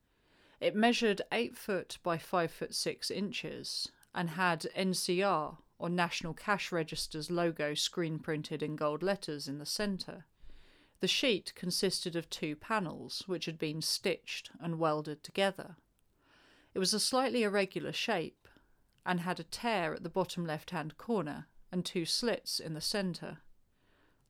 It 0.61 0.75
measured 0.75 1.23
8 1.31 1.57
foot 1.57 1.99
by 2.03 2.19
5 2.19 2.51
foot 2.51 2.75
6 2.75 3.11
inches 3.11 3.93
and 4.15 4.31
had 4.31 4.63
NCR 4.77 5.59
or 5.79 5.89
National 5.89 6.35
Cash 6.35 6.73
Register's 6.73 7.31
logo 7.31 7.75
screen 7.75 8.19
printed 8.19 8.63
in 8.63 8.75
gold 8.75 9.03
letters 9.03 9.47
in 9.47 9.59
the 9.59 9.67
centre. 9.67 10.25
The 11.01 11.07
sheet 11.07 11.53
consisted 11.55 12.17
of 12.17 12.29
two 12.29 12.57
panels 12.57 13.23
which 13.27 13.45
had 13.47 13.59
been 13.59 13.81
stitched 13.83 14.51
and 14.59 14.81
welded 14.81 15.23
together. 15.23 15.77
It 16.79 16.87
was 16.87 16.95
a 16.95 17.01
slightly 17.01 17.43
irregular 17.43 17.93
shape 17.93 18.47
and 19.05 19.19
had 19.19 19.41
a 19.41 19.43
tear 19.43 19.95
at 19.95 20.05
the 20.05 20.09
bottom 20.09 20.47
left 20.47 20.71
hand 20.71 20.97
corner 20.97 21.49
and 21.73 21.85
two 21.85 22.05
slits 22.05 22.61
in 22.61 22.75
the 22.75 22.81
centre. 22.81 23.39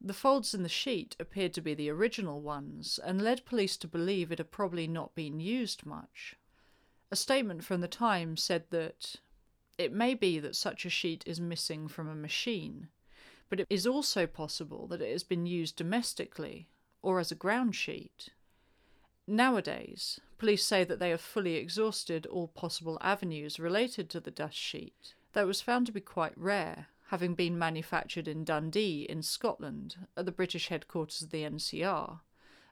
The 0.00 0.14
folds 0.14 0.55
in 0.55 0.62
the 0.62 0.69
sheet 0.71 1.14
appeared 1.21 1.52
to 1.52 1.61
be 1.61 1.75
the 1.75 1.90
original 1.90 2.40
ones 2.40 2.99
and 3.05 3.21
led 3.21 3.45
police 3.45 3.76
to 3.76 3.87
believe 3.87 4.33
it 4.33 4.38
had 4.38 4.50
probably 4.50 4.88
not 4.88 5.14
been 5.14 5.40
used 5.40 5.85
much. 5.85 6.37
A 7.11 7.17
statement 7.17 7.64
from 7.64 7.83
the 7.83 7.87
Times 7.87 8.43
said 8.43 8.64
that 8.71 9.17
it 9.76 9.93
may 9.93 10.14
be 10.14 10.38
that 10.38 10.57
such 10.57 10.87
a 10.87 10.88
sheet 10.88 11.23
is 11.26 11.38
missing 11.38 11.87
from 11.87 12.09
a 12.09 12.14
machine, 12.14 12.88
but 13.50 13.61
it 13.61 13.67
is 13.69 13.87
also 13.87 14.26
possible 14.26 14.87
that 14.87 15.02
it 15.02 15.12
has 15.12 15.23
been 15.23 15.45
used 15.45 15.76
domestically 15.76 16.67
or 17.02 17.21
as 17.21 17.31
a 17.31 17.35
ground 17.35 17.76
sheet. 17.76 18.31
Nowadays, 19.26 20.19
police 20.38 20.64
say 20.64 20.85
that 20.85 20.99
they 20.99 21.11
have 21.11 21.21
fully 21.21 21.57
exhausted 21.57 22.26
all 22.26 22.49
possible 22.49 22.99
avenues 23.00 23.59
related 23.59 24.09
to 24.11 24.21
the 24.21 24.30
dust 24.30 24.57
sheet, 24.57 25.14
though 25.33 25.42
it 25.42 25.47
was 25.47 25.61
found 25.61 25.87
to 25.87 25.92
be 25.92 26.00
quite 26.00 26.37
rare, 26.37 26.87
having 27.09 27.35
been 27.35 27.59
manufactured 27.59 28.28
in 28.28 28.45
Dundee, 28.45 29.07
in 29.09 29.23
Scotland, 29.23 29.97
at 30.16 30.26
the 30.26 30.33
British 30.33 30.68
headquarters 30.68 31.23
of 31.23 31.30
the 31.30 31.42
NCR, 31.42 32.21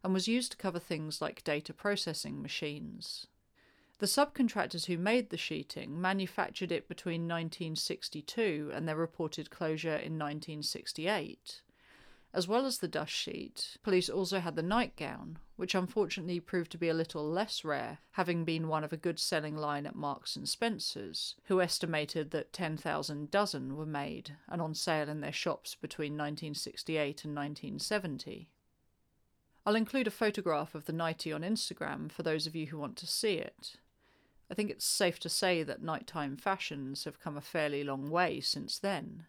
and 0.05 0.15
was 0.15 0.29
used 0.29 0.53
to 0.53 0.59
cover 0.59 0.79
things 0.79 1.21
like 1.21 1.43
data 1.43 1.73
processing 1.75 2.41
machines. 2.41 3.27
The 3.99 4.07
subcontractors 4.07 4.87
who 4.87 4.99
made 4.99 5.31
the 5.31 5.39
sheeting 5.39 6.01
manufactured 6.01 6.71
it 6.71 6.87
between 6.87 7.23
1962 7.23 8.71
and 8.75 8.87
their 8.87 8.97
reported 8.97 9.51
closure 9.51 9.89
in 9.89 10.19
1968, 10.19 11.63
as 12.35 12.47
well 12.47 12.67
as 12.67 12.79
the 12.79 12.89
dust 12.89 13.13
sheet, 13.13 13.79
police 13.83 14.09
also 14.09 14.41
had 14.41 14.57
the 14.57 14.63
nightgown, 14.63 15.39
which 15.57 15.75
unfortunately 15.75 16.39
proved 16.39 16.71
to 16.73 16.79
be 16.79 16.89
a 16.89 16.95
little 16.95 17.27
less 17.27 17.65
rare, 17.65 17.99
having 18.13 18.45
been 18.45 18.69
one 18.69 18.85
of 18.85 18.93
a 18.93 18.97
good 18.97 19.19
selling 19.19 19.57
line 19.57 19.87
at 19.87 19.95
Marks 19.95 20.37
and 20.37 20.49
Spencer's, 20.49 21.37
who 21.45 21.61
estimated 21.61 22.31
that 22.31 22.53
10,000 22.53 23.31
dozen 23.31 23.77
were 23.77 23.87
made 23.87 24.37
and 24.49 24.61
on 24.61 24.75
sale 24.75 25.09
in 25.09 25.21
their 25.21 25.33
shops 25.33 25.75
between 25.75 26.13
1968 26.13 27.25
and 27.25 27.35
1970. 27.35 28.51
I'll 29.65 29.75
include 29.75 30.07
a 30.07 30.13
photograph 30.13 30.75
of 30.75 30.85
the 30.85 30.93
nightie 30.93 31.33
on 31.33 31.43
Instagram 31.43 32.13
for 32.13 32.23
those 32.23 32.47
of 32.47 32.55
you 32.55 32.67
who 32.67 32.79
want 32.79 32.97
to 32.99 33.07
see 33.07 33.35
it. 33.35 33.77
I 34.51 34.55
think 34.55 34.71
it's 34.71 34.87
safe 34.87 35.19
to 35.21 35.29
say 35.29 35.63
that 35.63 35.83
nighttime 35.83 36.37
fashions 36.37 37.05
have 37.05 37.19
come 37.19 37.37
a 37.37 37.41
fairly 37.41 37.83
long 37.83 38.09
way 38.11 38.41
since 38.41 38.79
then. 38.79 39.25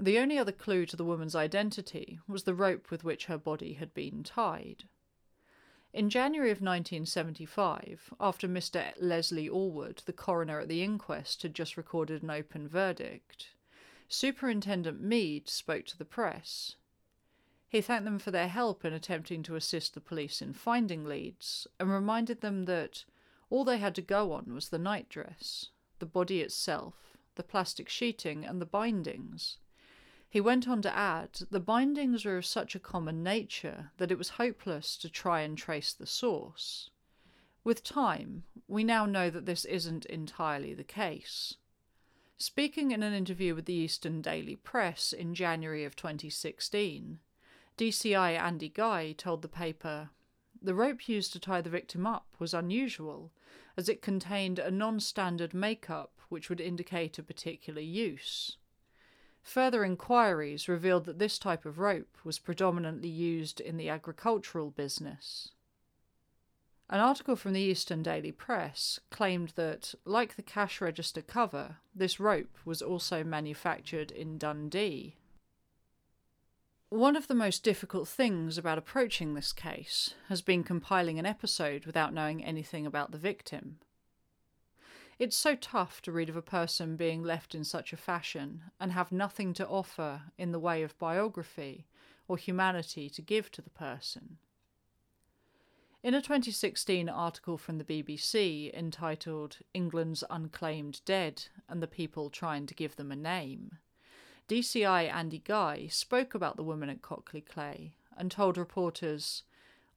The 0.00 0.18
only 0.18 0.38
other 0.38 0.52
clue 0.52 0.86
to 0.86 0.96
the 0.96 1.04
woman's 1.04 1.34
identity 1.34 2.20
was 2.28 2.44
the 2.44 2.54
rope 2.54 2.90
with 2.90 3.02
which 3.02 3.26
her 3.26 3.38
body 3.38 3.72
had 3.72 3.92
been 3.94 4.22
tied. 4.22 4.84
In 5.92 6.08
January 6.08 6.50
of 6.50 6.60
1975, 6.60 8.14
after 8.20 8.46
Mr. 8.46 8.92
Leslie 9.00 9.48
Allwood, 9.48 10.04
the 10.04 10.12
coroner 10.12 10.60
at 10.60 10.68
the 10.68 10.84
inquest, 10.84 11.42
had 11.42 11.54
just 11.54 11.76
recorded 11.76 12.22
an 12.22 12.30
open 12.30 12.68
verdict, 12.68 13.48
Superintendent 14.06 15.00
Mead 15.00 15.48
spoke 15.48 15.86
to 15.86 15.98
the 15.98 16.04
press. 16.04 16.76
He 17.68 17.80
thanked 17.80 18.04
them 18.04 18.18
for 18.18 18.30
their 18.30 18.48
help 18.48 18.84
in 18.84 18.92
attempting 18.92 19.42
to 19.42 19.56
assist 19.56 19.94
the 19.94 20.00
police 20.00 20.40
in 20.40 20.52
finding 20.52 21.04
leads 21.04 21.66
and 21.80 21.90
reminded 21.90 22.40
them 22.40 22.66
that 22.66 23.04
all 23.50 23.64
they 23.64 23.78
had 23.78 23.94
to 23.96 24.02
go 24.02 24.32
on 24.32 24.54
was 24.54 24.68
the 24.68 24.78
nightdress, 24.78 25.70
the 25.98 26.06
body 26.06 26.40
itself, 26.40 27.16
the 27.34 27.42
plastic 27.42 27.88
sheeting, 27.88 28.44
and 28.44 28.60
the 28.60 28.66
bindings. 28.66 29.58
He 30.30 30.40
went 30.40 30.68
on 30.68 30.82
to 30.82 30.94
add, 30.94 31.40
the 31.50 31.60
bindings 31.60 32.24
were 32.24 32.36
of 32.36 32.44
such 32.44 32.74
a 32.74 32.80
common 32.80 33.22
nature 33.22 33.92
that 33.96 34.10
it 34.10 34.18
was 34.18 34.30
hopeless 34.30 34.96
to 34.98 35.08
try 35.08 35.40
and 35.40 35.56
trace 35.56 35.94
the 35.94 36.06
source. 36.06 36.90
With 37.64 37.82
time, 37.82 38.44
we 38.66 38.84
now 38.84 39.06
know 39.06 39.30
that 39.30 39.46
this 39.46 39.64
isn't 39.64 40.04
entirely 40.06 40.74
the 40.74 40.84
case. 40.84 41.54
Speaking 42.36 42.90
in 42.90 43.02
an 43.02 43.14
interview 43.14 43.54
with 43.54 43.64
the 43.64 43.72
Eastern 43.72 44.20
Daily 44.20 44.54
Press 44.54 45.12
in 45.12 45.34
January 45.34 45.84
of 45.84 45.96
2016, 45.96 47.20
DCI 47.78 48.38
Andy 48.38 48.68
Guy 48.68 49.12
told 49.12 49.42
the 49.42 49.48
paper 49.48 50.10
the 50.60 50.74
rope 50.74 51.08
used 51.08 51.32
to 51.32 51.40
tie 51.40 51.60
the 51.60 51.70
victim 51.70 52.06
up 52.06 52.26
was 52.38 52.52
unusual, 52.52 53.32
as 53.76 53.88
it 53.88 54.02
contained 54.02 54.58
a 54.58 54.70
non 54.70 55.00
standard 55.00 55.54
makeup 55.54 56.20
which 56.28 56.48
would 56.48 56.60
indicate 56.60 57.18
a 57.18 57.22
particular 57.22 57.80
use. 57.80 58.56
Further 59.42 59.84
inquiries 59.84 60.68
revealed 60.68 61.04
that 61.06 61.18
this 61.18 61.38
type 61.38 61.64
of 61.64 61.78
rope 61.78 62.16
was 62.24 62.38
predominantly 62.38 63.08
used 63.08 63.60
in 63.60 63.76
the 63.76 63.88
agricultural 63.88 64.70
business. 64.70 65.52
An 66.90 67.00
article 67.00 67.36
from 67.36 67.52
the 67.52 67.60
Eastern 67.60 68.02
Daily 68.02 68.32
Press 68.32 68.98
claimed 69.10 69.52
that, 69.56 69.94
like 70.04 70.36
the 70.36 70.42
cash 70.42 70.80
register 70.80 71.20
cover, 71.20 71.76
this 71.94 72.18
rope 72.18 72.56
was 72.64 72.80
also 72.80 73.22
manufactured 73.22 74.10
in 74.10 74.38
Dundee. 74.38 75.16
One 76.88 77.16
of 77.16 77.28
the 77.28 77.34
most 77.34 77.62
difficult 77.62 78.08
things 78.08 78.56
about 78.56 78.78
approaching 78.78 79.34
this 79.34 79.52
case 79.52 80.14
has 80.28 80.40
been 80.40 80.64
compiling 80.64 81.18
an 81.18 81.26
episode 81.26 81.84
without 81.84 82.14
knowing 82.14 82.42
anything 82.42 82.86
about 82.86 83.10
the 83.10 83.18
victim. 83.18 83.76
It's 85.18 85.36
so 85.36 85.56
tough 85.56 86.00
to 86.02 86.12
read 86.12 86.28
of 86.28 86.36
a 86.36 86.42
person 86.42 86.94
being 86.94 87.24
left 87.24 87.52
in 87.52 87.64
such 87.64 87.92
a 87.92 87.96
fashion 87.96 88.62
and 88.78 88.92
have 88.92 89.10
nothing 89.10 89.52
to 89.54 89.66
offer 89.66 90.22
in 90.38 90.52
the 90.52 90.60
way 90.60 90.84
of 90.84 90.98
biography 90.98 91.86
or 92.28 92.36
humanity 92.36 93.10
to 93.10 93.22
give 93.22 93.50
to 93.52 93.62
the 93.62 93.70
person. 93.70 94.38
In 96.04 96.14
a 96.14 96.22
2016 96.22 97.08
article 97.08 97.58
from 97.58 97.78
the 97.78 97.84
BBC 97.84 98.72
entitled 98.72 99.58
England's 99.74 100.22
Unclaimed 100.30 101.00
Dead 101.04 101.46
and 101.68 101.82
the 101.82 101.88
People 101.88 102.30
Trying 102.30 102.66
to 102.66 102.74
Give 102.74 102.94
Them 102.94 103.10
a 103.10 103.16
Name, 103.16 103.78
DCI 104.48 105.12
Andy 105.12 105.42
Guy 105.44 105.88
spoke 105.88 106.32
about 106.32 106.56
the 106.56 106.62
woman 106.62 106.88
at 106.88 107.02
Cockley 107.02 107.40
Cley 107.40 107.96
and 108.16 108.30
told 108.30 108.56
reporters, 108.56 109.42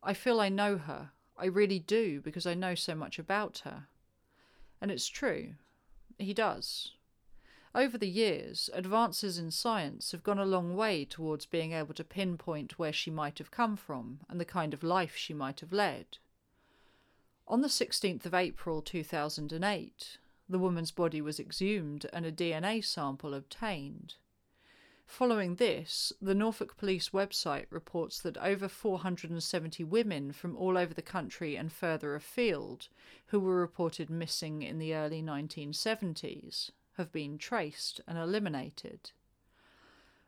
I 0.01 0.15
feel 0.15 0.41
I 0.41 0.49
know 0.49 0.77
her. 0.77 1.11
I 1.37 1.45
really 1.45 1.79
do 1.79 2.21
because 2.21 2.47
I 2.47 2.55
know 2.55 2.73
so 2.73 2.95
much 2.95 3.19
about 3.19 3.59
her. 3.59 3.85
And 4.81 4.89
it's 4.89 5.07
true. 5.07 5.53
He 6.17 6.33
does. 6.33 6.93
Over 7.73 7.97
the 7.97 8.09
years, 8.09 8.69
advances 8.73 9.37
in 9.37 9.51
science 9.51 10.11
have 10.11 10.23
gone 10.23 10.39
a 10.39 10.45
long 10.45 10.75
way 10.75 11.05
towards 11.05 11.45
being 11.45 11.71
able 11.71 11.93
to 11.93 12.03
pinpoint 12.03 12.77
where 12.77 12.91
she 12.91 13.09
might 13.09 13.37
have 13.37 13.51
come 13.51 13.77
from 13.77 14.19
and 14.27 14.41
the 14.41 14.45
kind 14.45 14.73
of 14.73 14.83
life 14.83 15.15
she 15.15 15.33
might 15.33 15.61
have 15.61 15.71
led. 15.71 16.17
On 17.47 17.61
the 17.61 17.69
16th 17.69 18.25
of 18.25 18.33
April 18.33 18.81
2008, 18.81 20.17
the 20.49 20.59
woman's 20.59 20.91
body 20.91 21.21
was 21.21 21.39
exhumed 21.39 22.05
and 22.11 22.25
a 22.25 22.31
DNA 22.31 22.83
sample 22.83 23.33
obtained. 23.33 24.15
Following 25.11 25.55
this, 25.55 26.13
the 26.21 26.33
Norfolk 26.33 26.77
Police 26.77 27.09
website 27.09 27.65
reports 27.69 28.21
that 28.21 28.37
over 28.37 28.69
470 28.69 29.83
women 29.83 30.31
from 30.31 30.55
all 30.55 30.77
over 30.77 30.93
the 30.93 31.01
country 31.01 31.57
and 31.57 31.69
further 31.69 32.15
afield, 32.15 32.87
who 33.25 33.41
were 33.41 33.57
reported 33.57 34.09
missing 34.09 34.61
in 34.61 34.79
the 34.79 34.95
early 34.95 35.21
1970s, 35.21 36.71
have 36.95 37.11
been 37.11 37.37
traced 37.37 37.99
and 38.07 38.17
eliminated. 38.17 39.11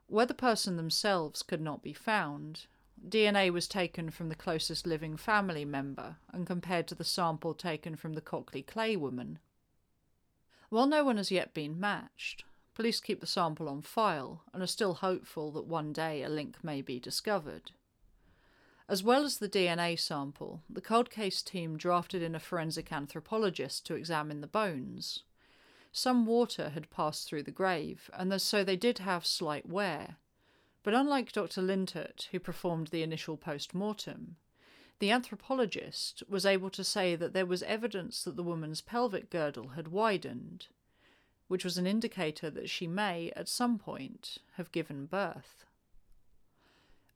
Where 0.07 0.25
the 0.25 0.33
person 0.33 0.75
themselves 0.75 1.43
could 1.43 1.61
not 1.61 1.81
be 1.81 1.93
found, 1.93 2.65
DNA 3.07 3.51
was 3.53 3.69
taken 3.69 4.11
from 4.11 4.27
the 4.27 4.35
closest 4.35 4.85
living 4.85 5.15
family 5.15 5.63
member 5.63 6.17
and 6.33 6.45
compared 6.45 6.89
to 6.89 6.95
the 6.95 7.05
sample 7.05 7.53
taken 7.53 7.95
from 7.95 8.15
the 8.15 8.21
Cockley 8.21 8.63
Cley 8.63 8.97
woman. 8.97 9.39
While 10.67 10.87
no 10.87 11.05
one 11.05 11.15
has 11.15 11.31
yet 11.31 11.53
been 11.53 11.79
matched, 11.79 12.43
police 12.75 12.99
keep 12.99 13.19
the 13.19 13.27
sample 13.27 13.69
on 13.69 13.81
file 13.81 14.43
and 14.53 14.63
are 14.63 14.67
still 14.67 14.95
hopeful 14.95 15.51
that 15.51 15.65
one 15.65 15.93
day 15.93 16.23
a 16.23 16.29
link 16.29 16.63
may 16.63 16.81
be 16.81 16.99
discovered. 16.99 17.71
As 18.89 19.03
well 19.03 19.23
as 19.23 19.37
the 19.37 19.49
DNA 19.49 19.97
sample, 19.97 20.61
the 20.69 20.81
cold 20.81 21.09
case 21.09 21.41
team 21.41 21.77
drafted 21.77 22.21
in 22.21 22.35
a 22.35 22.39
forensic 22.39 22.91
anthropologist 22.91 23.85
to 23.85 23.95
examine 23.95 24.41
the 24.41 24.47
bones. 24.47 25.23
Some 25.91 26.25
water 26.25 26.69
had 26.69 26.89
passed 26.89 27.27
through 27.27 27.43
the 27.43 27.51
grave, 27.51 28.09
and 28.13 28.41
so 28.41 28.63
they 28.63 28.75
did 28.75 28.97
have 28.99 29.25
slight 29.25 29.67
wear. 29.67 30.17
But 30.83 30.93
unlike 30.93 31.31
Dr. 31.31 31.61
Lintott, 31.61 32.27
who 32.31 32.39
performed 32.39 32.87
the 32.87 33.03
initial 33.03 33.37
post 33.37 33.73
mortem, 33.73 34.35
the 34.99 35.11
anthropologist 35.11 36.23
was 36.27 36.45
able 36.45 36.69
to 36.71 36.83
say 36.83 37.15
that 37.15 37.33
there 37.33 37.45
was 37.45 37.63
evidence 37.63 38.23
that 38.23 38.35
the 38.35 38.43
woman's 38.43 38.81
pelvic 38.81 39.29
girdle 39.29 39.69
had 39.69 39.87
widened, 39.87 40.67
which 41.53 41.63
was 41.63 41.77
an 41.77 41.85
indicator 41.85 42.49
that 42.49 42.67
she 42.67 42.87
may, 42.87 43.31
at 43.35 43.47
some 43.47 43.77
point, 43.77 44.39
have 44.53 44.71
given 44.71 45.05
birth. 45.05 45.65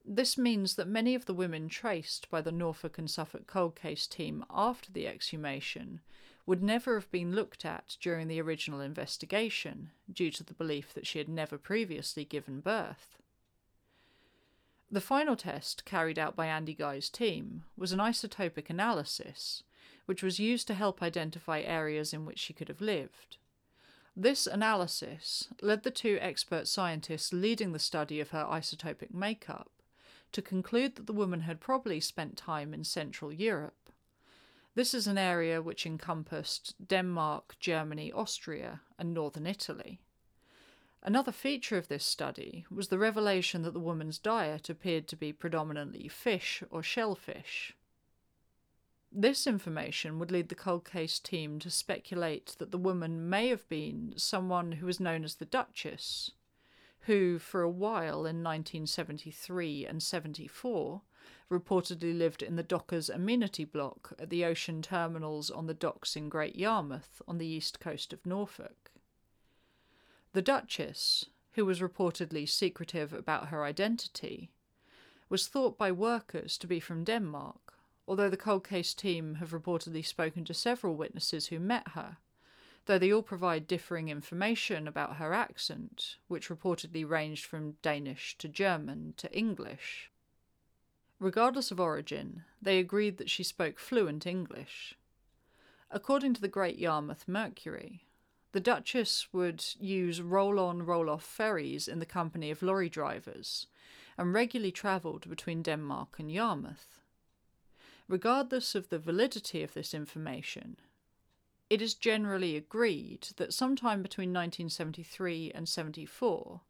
This 0.05 0.37
means 0.37 0.75
that 0.75 0.87
many 0.87 1.15
of 1.15 1.25
the 1.25 1.33
women 1.33 1.67
traced 1.69 2.29
by 2.29 2.41
the 2.41 2.51
Norfolk 2.51 2.99
and 2.99 3.09
Suffolk 3.09 3.47
cold 3.47 3.75
case 3.75 4.05
team 4.05 4.45
after 4.51 4.91
the 4.91 5.07
exhumation 5.07 6.01
would 6.45 6.61
never 6.61 6.93
have 6.93 7.09
been 7.09 7.33
looked 7.33 7.65
at 7.65 7.97
during 7.99 8.27
the 8.27 8.39
original 8.39 8.79
investigation, 8.79 9.89
due 10.13 10.29
to 10.29 10.43
the 10.43 10.53
belief 10.53 10.93
that 10.93 11.07
she 11.07 11.17
had 11.17 11.29
never 11.29 11.57
previously 11.57 12.23
given 12.23 12.59
birth. 12.59 13.17
The 14.91 15.01
final 15.01 15.35
test 15.35 15.83
carried 15.83 16.19
out 16.19 16.35
by 16.35 16.45
Andy 16.45 16.75
Guy's 16.75 17.09
team 17.09 17.63
was 17.75 17.91
an 17.91 17.97
isotopic 17.97 18.69
analysis, 18.69 19.63
which 20.05 20.21
was 20.21 20.37
used 20.37 20.67
to 20.67 20.75
help 20.75 21.01
identify 21.01 21.61
areas 21.61 22.13
in 22.13 22.23
which 22.23 22.37
she 22.37 22.53
could 22.53 22.67
have 22.67 22.81
lived. 22.81 23.37
This 24.19 24.47
analysis 24.47 25.47
led 25.61 25.83
the 25.83 25.91
two 25.91 26.17
expert 26.19 26.67
scientists 26.67 27.31
leading 27.31 27.71
the 27.71 27.79
study 27.79 28.19
of 28.19 28.31
her 28.31 28.43
isotopic 28.43 29.13
makeup 29.13 29.69
to 30.31 30.41
conclude 30.41 30.95
that 30.95 31.05
the 31.05 31.13
woman 31.13 31.41
had 31.41 31.61
probably 31.61 31.99
spent 31.99 32.35
time 32.35 32.73
in 32.73 32.83
Central 32.83 33.31
Europe 33.31 33.87
this 34.77 34.93
is 34.93 35.07
an 35.07 35.17
area 35.17 35.59
which 35.59 35.87
encompassed 35.87 36.75
Denmark, 36.87 37.55
Germany, 37.59 38.11
Austria, 38.11 38.81
and 38.99 39.11
northern 39.11 39.47
Italy. 39.47 40.01
Another 41.01 41.31
feature 41.31 41.79
of 41.79 41.87
this 41.87 42.05
study 42.05 42.67
was 42.69 42.89
the 42.89 42.99
revelation 42.99 43.63
that 43.63 43.73
the 43.73 43.79
woman's 43.79 44.19
diet 44.19 44.69
appeared 44.69 45.07
to 45.07 45.15
be 45.15 45.33
predominantly 45.33 46.07
fish 46.07 46.61
or 46.69 46.83
shellfish. 46.83 47.75
This 49.11 49.47
information 49.47 50.19
would 50.19 50.31
lead 50.31 50.49
the 50.49 50.55
cold 50.55 50.85
case 50.85 51.17
team 51.19 51.59
to 51.59 51.71
speculate 51.71 52.55
that 52.59 52.71
the 52.71 52.77
woman 52.77 53.29
may 53.29 53.47
have 53.47 53.67
been 53.69 54.13
someone 54.17 54.73
who 54.73 54.85
was 54.85 54.99
known 54.99 55.23
as 55.23 55.35
the 55.35 55.45
Duchess, 55.45 56.31
who, 57.01 57.39
for 57.39 57.61
a 57.61 57.69
while 57.69 58.25
in 58.25 58.43
1973 58.43 59.85
and 59.85 60.03
74, 60.03 61.01
reportedly 61.49 62.17
lived 62.17 62.43
in 62.43 62.57
the 62.57 62.63
Dockers 62.63 63.09
amenity 63.09 63.63
block 63.63 64.13
at 64.19 64.29
the 64.29 64.43
ocean 64.43 64.81
terminals 64.81 65.49
on 65.49 65.67
the 65.67 65.73
docks 65.73 66.15
in 66.15 66.27
Great 66.27 66.57
Yarmouth 66.57 67.21
on 67.27 67.37
the 67.37 67.47
east 67.47 67.79
coast 67.79 68.11
of 68.11 68.25
Norfolk. 68.25 68.91
The 70.33 70.41
Duchess, 70.41 71.25
who 71.53 71.65
was 71.65 71.79
reportedly 71.79 72.47
secretive 72.47 73.13
about 73.13 73.47
her 73.47 73.63
identity, 73.63 74.51
was 75.29 75.47
thought 75.47 75.77
by 75.77 75.91
workers 75.91 76.57
to 76.57 76.67
be 76.67 76.79
from 76.79 77.05
Denmark, 77.05 77.76
although 78.07 78.29
the 78.29 78.37
cold 78.37 78.67
case 78.67 78.93
team 78.93 79.35
have 79.35 79.51
reportedly 79.51 80.05
spoken 80.05 80.45
to 80.45 80.53
several 80.53 80.95
witnesses 80.95 81.47
who 81.47 81.59
met 81.59 81.89
her, 81.89 82.17
though 82.85 82.97
they 82.97 83.11
all 83.11 83.21
provide 83.21 83.67
differing 83.67 84.07
information 84.07 84.87
about 84.87 85.17
her 85.17 85.33
accent, 85.33 86.15
which 86.27 86.49
reportedly 86.49 87.07
ranged 87.07 87.45
from 87.45 87.75
Danish 87.81 88.37
to 88.37 88.47
German 88.47 89.13
to 89.17 89.31
English. 89.37 90.09
Regardless 91.19 91.69
of 91.71 91.79
origin, 91.79 92.43
they 92.61 92.79
agreed 92.79 93.17
that 93.17 93.29
she 93.29 93.43
spoke 93.43 93.77
fluent 93.77 94.25
English. 94.25 94.95
According 95.91 96.33
to 96.35 96.41
the 96.41 96.47
Great 96.47 96.77
Yarmouth 96.77 97.27
Mercury, 97.27 98.03
the 98.53 98.59
Duchess 98.59 99.27
would 99.33 99.63
use 99.79 100.21
roll 100.21 100.59
on, 100.59 100.85
roll 100.85 101.09
off 101.09 101.23
ferries 101.23 101.87
in 101.87 101.99
the 101.99 102.05
company 102.05 102.51
of 102.51 102.61
lorry 102.61 102.89
drivers 102.89 103.67
and 104.17 104.33
regularly 104.33 104.71
travelled 104.71 105.29
between 105.29 105.61
Denmark 105.61 106.15
and 106.19 106.31
Yarmouth. 106.31 107.01
Regardless 108.07 108.73
of 108.73 108.89
the 108.89 108.99
validity 108.99 109.63
of 109.63 109.73
this 109.73 109.93
information, 109.93 110.77
it 111.69 111.81
is 111.81 111.93
generally 111.93 112.55
agreed 112.55 113.27
that 113.35 113.53
sometime 113.53 114.01
between 114.01 114.29
1973 114.29 115.51
and 115.53 115.67
74, 115.67 116.61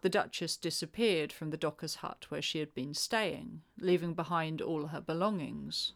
the 0.00 0.08
Duchess 0.08 0.56
disappeared 0.56 1.32
from 1.32 1.50
the 1.50 1.56
docker's 1.56 1.96
hut 1.96 2.26
where 2.28 2.40
she 2.40 2.58
had 2.58 2.74
been 2.74 2.94
staying, 2.94 3.60
leaving 3.78 4.14
behind 4.14 4.62
all 4.62 4.86
her 4.86 5.00
belongings. 5.00 5.92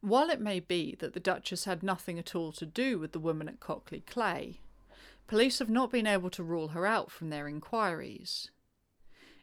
While 0.00 0.30
it 0.30 0.40
may 0.40 0.58
be 0.58 0.96
that 0.96 1.14
the 1.14 1.20
Duchess 1.20 1.64
had 1.64 1.84
nothing 1.84 2.18
at 2.18 2.34
all 2.34 2.50
to 2.52 2.66
do 2.66 2.98
with 2.98 3.12
the 3.12 3.20
woman 3.20 3.48
at 3.48 3.60
Cockley 3.60 4.00
Cley, 4.00 4.60
police 5.28 5.60
have 5.60 5.70
not 5.70 5.92
been 5.92 6.08
able 6.08 6.30
to 6.30 6.42
rule 6.42 6.68
her 6.68 6.84
out 6.84 7.12
from 7.12 7.30
their 7.30 7.46
inquiries. 7.46 8.50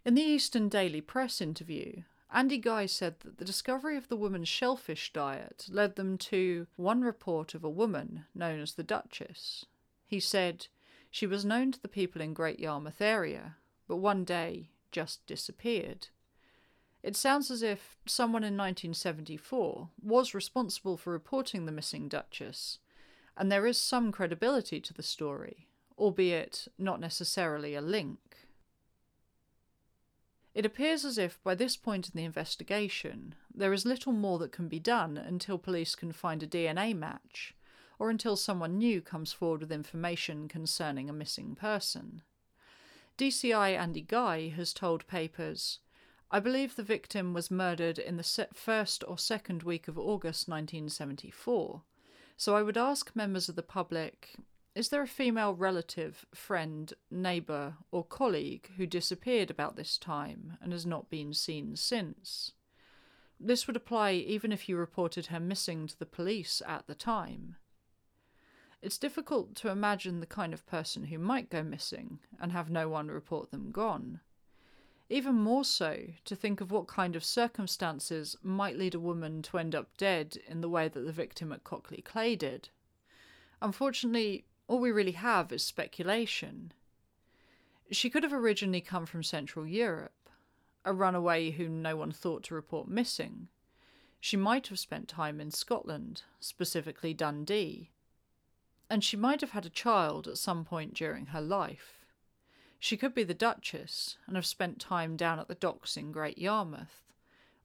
In 0.04 0.16
the 0.16 0.22
Eastern 0.22 0.68
Daily 0.68 1.00
Press 1.00 1.40
interview, 1.40 2.04
Andy 2.32 2.60
Guy 2.60 2.86
said 2.86 3.20
that 3.22 3.38
the 3.38 3.46
discovery 3.46 3.98
of 3.98 4.08
the 4.08 4.16
woman's 4.16 4.48
shellfish 4.48 5.12
diet 5.12 5.66
led 5.70 5.96
them 5.96 6.18
to 6.18 6.68
one 6.76 7.02
report 7.02 7.56
of 7.56 7.64
a 7.64 7.70
woman 7.70 8.26
known 8.36 8.60
as 8.60 8.74
the 8.74 8.84
Duchess. 8.84 9.66
He 10.06 10.20
said, 10.20 10.68
she 11.10 11.26
was 11.26 11.44
known 11.44 11.72
to 11.72 11.82
the 11.82 11.88
people 11.88 12.22
in 12.22 12.34
Great 12.34 12.60
Yarmouth 12.60 13.02
area, 13.02 13.56
but 13.88 13.98
one 13.98 14.24
day 14.24 14.70
just 14.92 15.26
disappeared. 15.26 16.10
It 17.02 17.16
sounds 17.16 17.50
as 17.50 17.64
if 17.64 17.98
someone 18.06 18.44
in 18.44 18.58
1974 18.58 19.90
was 20.04 20.36
responsible 20.36 20.98
for 20.98 21.12
reporting 21.12 21.66
the 21.66 21.72
missing 21.72 22.08
Duchess, 22.08 22.78
and 23.36 23.52
there 23.52 23.66
is 23.66 23.80
some 23.80 24.12
credibility 24.12 24.80
to 24.82 24.94
the 24.94 25.02
story, 25.02 25.68
albeit 25.98 26.68
not 26.78 27.00
necessarily 27.00 27.74
a 27.74 27.82
link. 27.82 28.49
It 30.56 30.66
appears 30.66 31.06
as 31.06 31.18
if 31.18 31.42
by 31.44 31.56
this 31.56 31.78
point 31.78 32.10
in 32.10 32.14
the 32.16 32.26
investigation, 32.26 33.36
there 33.54 33.74
is 33.74 33.86
little 33.86 34.14
more 34.14 34.40
that 34.40 34.52
can 34.52 34.68
be 34.68 34.80
done 34.80 35.18
until 35.18 35.58
police 35.58 35.96
can 35.96 36.12
find 36.12 36.42
a 36.42 36.48
DNA 36.48 36.96
match, 36.96 37.56
or 38.00 38.10
until 38.10 38.36
someone 38.36 38.78
new 38.78 39.02
comes 39.02 39.32
forward 39.32 39.62
with 39.62 39.72
information 39.72 40.48
concerning 40.48 41.10
a 41.10 41.14
missing 41.14 41.56
person. 41.56 42.24
DCI 43.18 43.78
Andy 43.78 44.02
Guy 44.02 44.50
has 44.50 44.74
told 44.74 45.06
papers 45.08 45.80
I 46.32 46.40
believe 46.40 46.76
the 46.76 46.84
victim 46.84 47.34
was 47.34 47.52
murdered 47.52 47.98
in 48.00 48.18
the 48.18 48.48
first 48.54 49.04
or 49.08 49.18
second 49.18 49.64
week 49.64 49.88
of 49.88 49.98
August 49.98 50.48
1974, 50.48 51.82
so 52.38 52.56
I 52.56 52.62
would 52.62 52.78
ask 52.78 53.16
members 53.16 53.50
of 53.50 53.56
the 53.56 53.64
public 53.64 54.36
is 54.80 54.88
there 54.88 55.02
a 55.02 55.08
female 55.08 55.54
relative, 55.54 56.26
friend, 56.34 56.94
neighbour, 57.12 57.74
or 57.92 58.02
colleague 58.02 58.70
who 58.78 58.88
disappeared 58.88 59.52
about 59.52 59.76
this 59.76 59.98
time 59.98 60.58
and 60.62 60.72
has 60.72 60.86
not 60.86 61.10
been 61.10 61.34
seen 61.34 61.76
since? 61.76 62.54
This 63.38 63.68
would 63.68 63.76
apply 63.76 64.14
even 64.14 64.54
if 64.54 64.70
you 64.70 64.78
reported 64.78 65.26
her 65.26 65.40
missing 65.42 65.86
to 65.88 66.00
the 66.00 66.06
police 66.06 66.62
at 66.66 66.88
the 66.88 66.96
time. 66.96 67.58
It's 68.82 68.98
difficult 68.98 69.54
to 69.56 69.70
imagine 69.70 70.22
the 70.22 70.26
kind 70.26 70.54
of 70.54 70.66
person 70.66 71.04
who 71.04 71.20
might 71.20 71.50
go 71.50 71.62
missing 71.62 72.20
and 72.40 72.54
have 72.54 72.70
no 72.70 72.88
one 72.88 73.10
report 73.10 73.52
them 73.52 73.72
gone. 73.72 74.22
Even 75.10 75.36
more 75.36 75.66
so, 75.66 76.06
to 76.24 76.38
think 76.38 76.62
of 76.62 76.72
what 76.72 76.88
kind 76.88 77.18
of 77.18 77.26
circumstances 77.26 78.38
might 78.42 78.78
lead 78.78 78.96
a 78.96 79.00
woman 79.00 79.42
to 79.42 79.58
end 79.58 79.76
up 79.76 79.98
dead 79.98 80.38
in 80.48 80.62
the 80.62 80.70
way 80.70 80.88
that 80.88 81.02
the 81.02 81.12
victim 81.12 81.52
at 81.52 81.66
Cockley 81.66 82.02
Cley 82.02 82.38
did. 82.38 82.70
Unfortunately, 83.62 84.46
all 84.70 84.78
we 84.78 84.92
really 84.92 85.14
have 85.14 85.52
is 85.52 85.64
speculation. 85.64 86.72
She 87.92 88.08
could 88.08 88.22
have 88.22 88.32
originally 88.32 88.82
come 88.82 89.08
from 89.08 89.24
Central 89.24 89.66
Europe, 89.66 90.30
a 90.86 90.94
runaway 90.94 91.50
whom 91.50 91.82
no 91.82 91.96
one 91.96 92.12
thought 92.12 92.44
to 92.44 92.54
report 92.54 92.88
missing. 92.88 93.48
She 94.20 94.38
might 94.38 94.68
have 94.68 94.78
spent 94.78 95.08
time 95.08 95.42
in 95.42 95.50
Scotland, 95.50 96.22
specifically 96.40 97.16
Dundee. 97.16 97.90
And 98.92 99.04
she 99.04 99.18
might 99.18 99.42
have 99.42 99.52
had 99.52 99.66
a 99.66 99.72
child 99.72 100.28
at 100.28 100.38
some 100.38 100.64
point 100.64 100.94
during 100.94 101.28
her 101.28 101.42
life. 101.42 102.06
She 102.78 102.96
could 102.96 103.16
be 103.16 103.24
the 103.24 103.34
Duchess 103.34 104.18
and 104.28 104.36
have 104.36 104.46
spent 104.46 104.80
time 104.80 105.18
down 105.18 105.40
at 105.40 105.48
the 105.48 105.56
docks 105.56 105.98
in 105.98 106.12
Great 106.12 106.38
Yarmouth, 106.38 107.08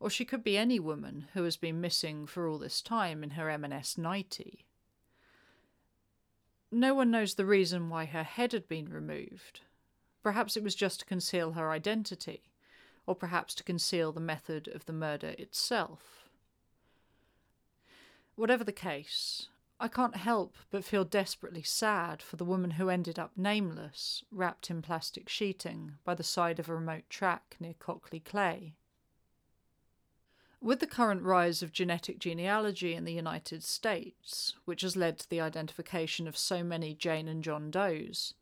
or 0.00 0.08
she 0.08 0.24
could 0.24 0.42
be 0.42 0.56
any 0.56 0.80
woman 0.80 1.26
who 1.34 1.44
has 1.44 1.58
been 1.58 1.82
missing 1.82 2.26
for 2.26 2.48
all 2.48 2.58
this 2.58 2.80
time 2.80 3.22
in 3.22 3.30
her 3.30 3.50
M&S 3.50 3.98
nightie. 3.98 4.64
No 6.76 6.92
one 6.92 7.12
knows 7.12 7.36
the 7.36 7.46
reason 7.46 7.88
why 7.88 8.04
her 8.04 8.24
head 8.24 8.50
had 8.50 8.66
been 8.66 8.88
removed. 8.88 9.60
Perhaps 10.24 10.56
it 10.56 10.62
was 10.64 10.74
just 10.74 10.98
to 10.98 11.06
conceal 11.06 11.52
her 11.52 11.70
identity, 11.70 12.50
or 13.06 13.14
perhaps 13.14 13.54
to 13.54 13.62
conceal 13.62 14.10
the 14.10 14.18
method 14.18 14.66
of 14.66 14.84
the 14.84 14.92
murder 14.92 15.36
itself. 15.38 16.28
Whatever 18.34 18.64
the 18.64 18.72
case, 18.72 19.50
I 19.78 19.86
can't 19.86 20.16
help 20.16 20.56
but 20.72 20.84
feel 20.84 21.04
desperately 21.04 21.62
sad 21.62 22.20
for 22.20 22.34
the 22.34 22.44
woman 22.44 22.72
who 22.72 22.88
ended 22.88 23.20
up 23.20 23.36
nameless, 23.36 24.24
wrapped 24.32 24.68
in 24.68 24.82
plastic 24.82 25.28
sheeting 25.28 25.98
by 26.02 26.16
the 26.16 26.24
side 26.24 26.58
of 26.58 26.68
a 26.68 26.74
remote 26.74 27.08
track 27.08 27.54
near 27.60 27.74
Cockley 27.74 28.18
Cley. 28.18 28.74
With 30.64 30.80
the 30.80 30.86
current 30.86 31.22
rise 31.22 31.62
of 31.62 31.74
genetic 31.74 32.18
genealogy 32.18 32.94
in 32.94 33.04
the 33.04 33.12
United 33.12 33.62
States, 33.62 34.54
which 34.64 34.80
has 34.80 34.96
led 34.96 35.18
to 35.18 35.28
the 35.28 35.42
identification 35.42 36.26
of 36.26 36.38
so 36.38 36.64
many 36.64 36.94
Jane 36.94 37.28
and 37.28 37.44
John 37.44 37.70
Does, 37.70 38.32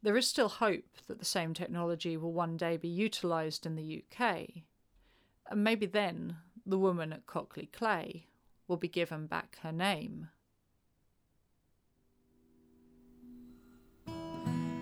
there 0.00 0.16
is 0.16 0.28
still 0.28 0.48
hope 0.48 0.84
that 1.08 1.18
the 1.18 1.24
same 1.24 1.54
technology 1.54 2.16
will 2.16 2.32
one 2.32 2.56
day 2.56 2.76
be 2.76 2.86
utilised 2.86 3.66
in 3.66 3.74
the 3.74 4.04
UK. 4.04 4.62
And 5.50 5.64
maybe 5.64 5.86
then 5.86 6.36
the 6.64 6.78
woman 6.78 7.12
at 7.12 7.26
Cockley 7.26 7.68
Cley 7.72 8.28
will 8.68 8.76
be 8.76 8.86
given 8.86 9.26
back 9.26 9.58
her 9.64 9.72
name. 9.72 10.28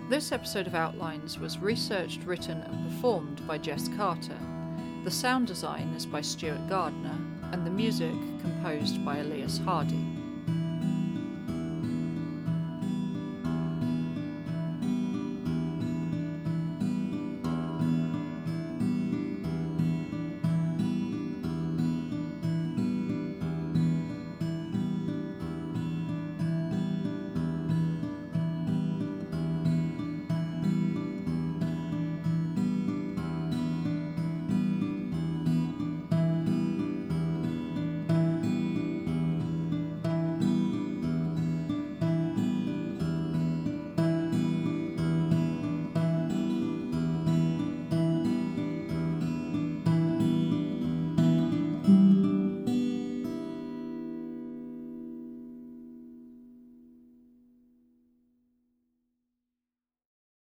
This 0.07 0.31
episode 0.31 0.67
of 0.67 0.75
Outlines 0.75 1.39
was 1.39 1.57
researched, 1.57 2.21
written, 2.25 2.61
and 2.61 2.91
performed 2.91 3.41
by 3.47 3.57
Jess 3.57 3.89
Carter. 3.97 4.37
The 5.05 5.11
sound 5.11 5.45
design 5.45 5.93
is 5.95 6.03
by 6.03 6.21
Stuart 6.21 6.67
Gardner, 6.67 7.15
and 7.51 7.63
the 7.63 7.69
music 7.69 8.15
composed 8.41 9.05
by 9.05 9.17
Elias 9.19 9.59
Hardy. 9.59 10.14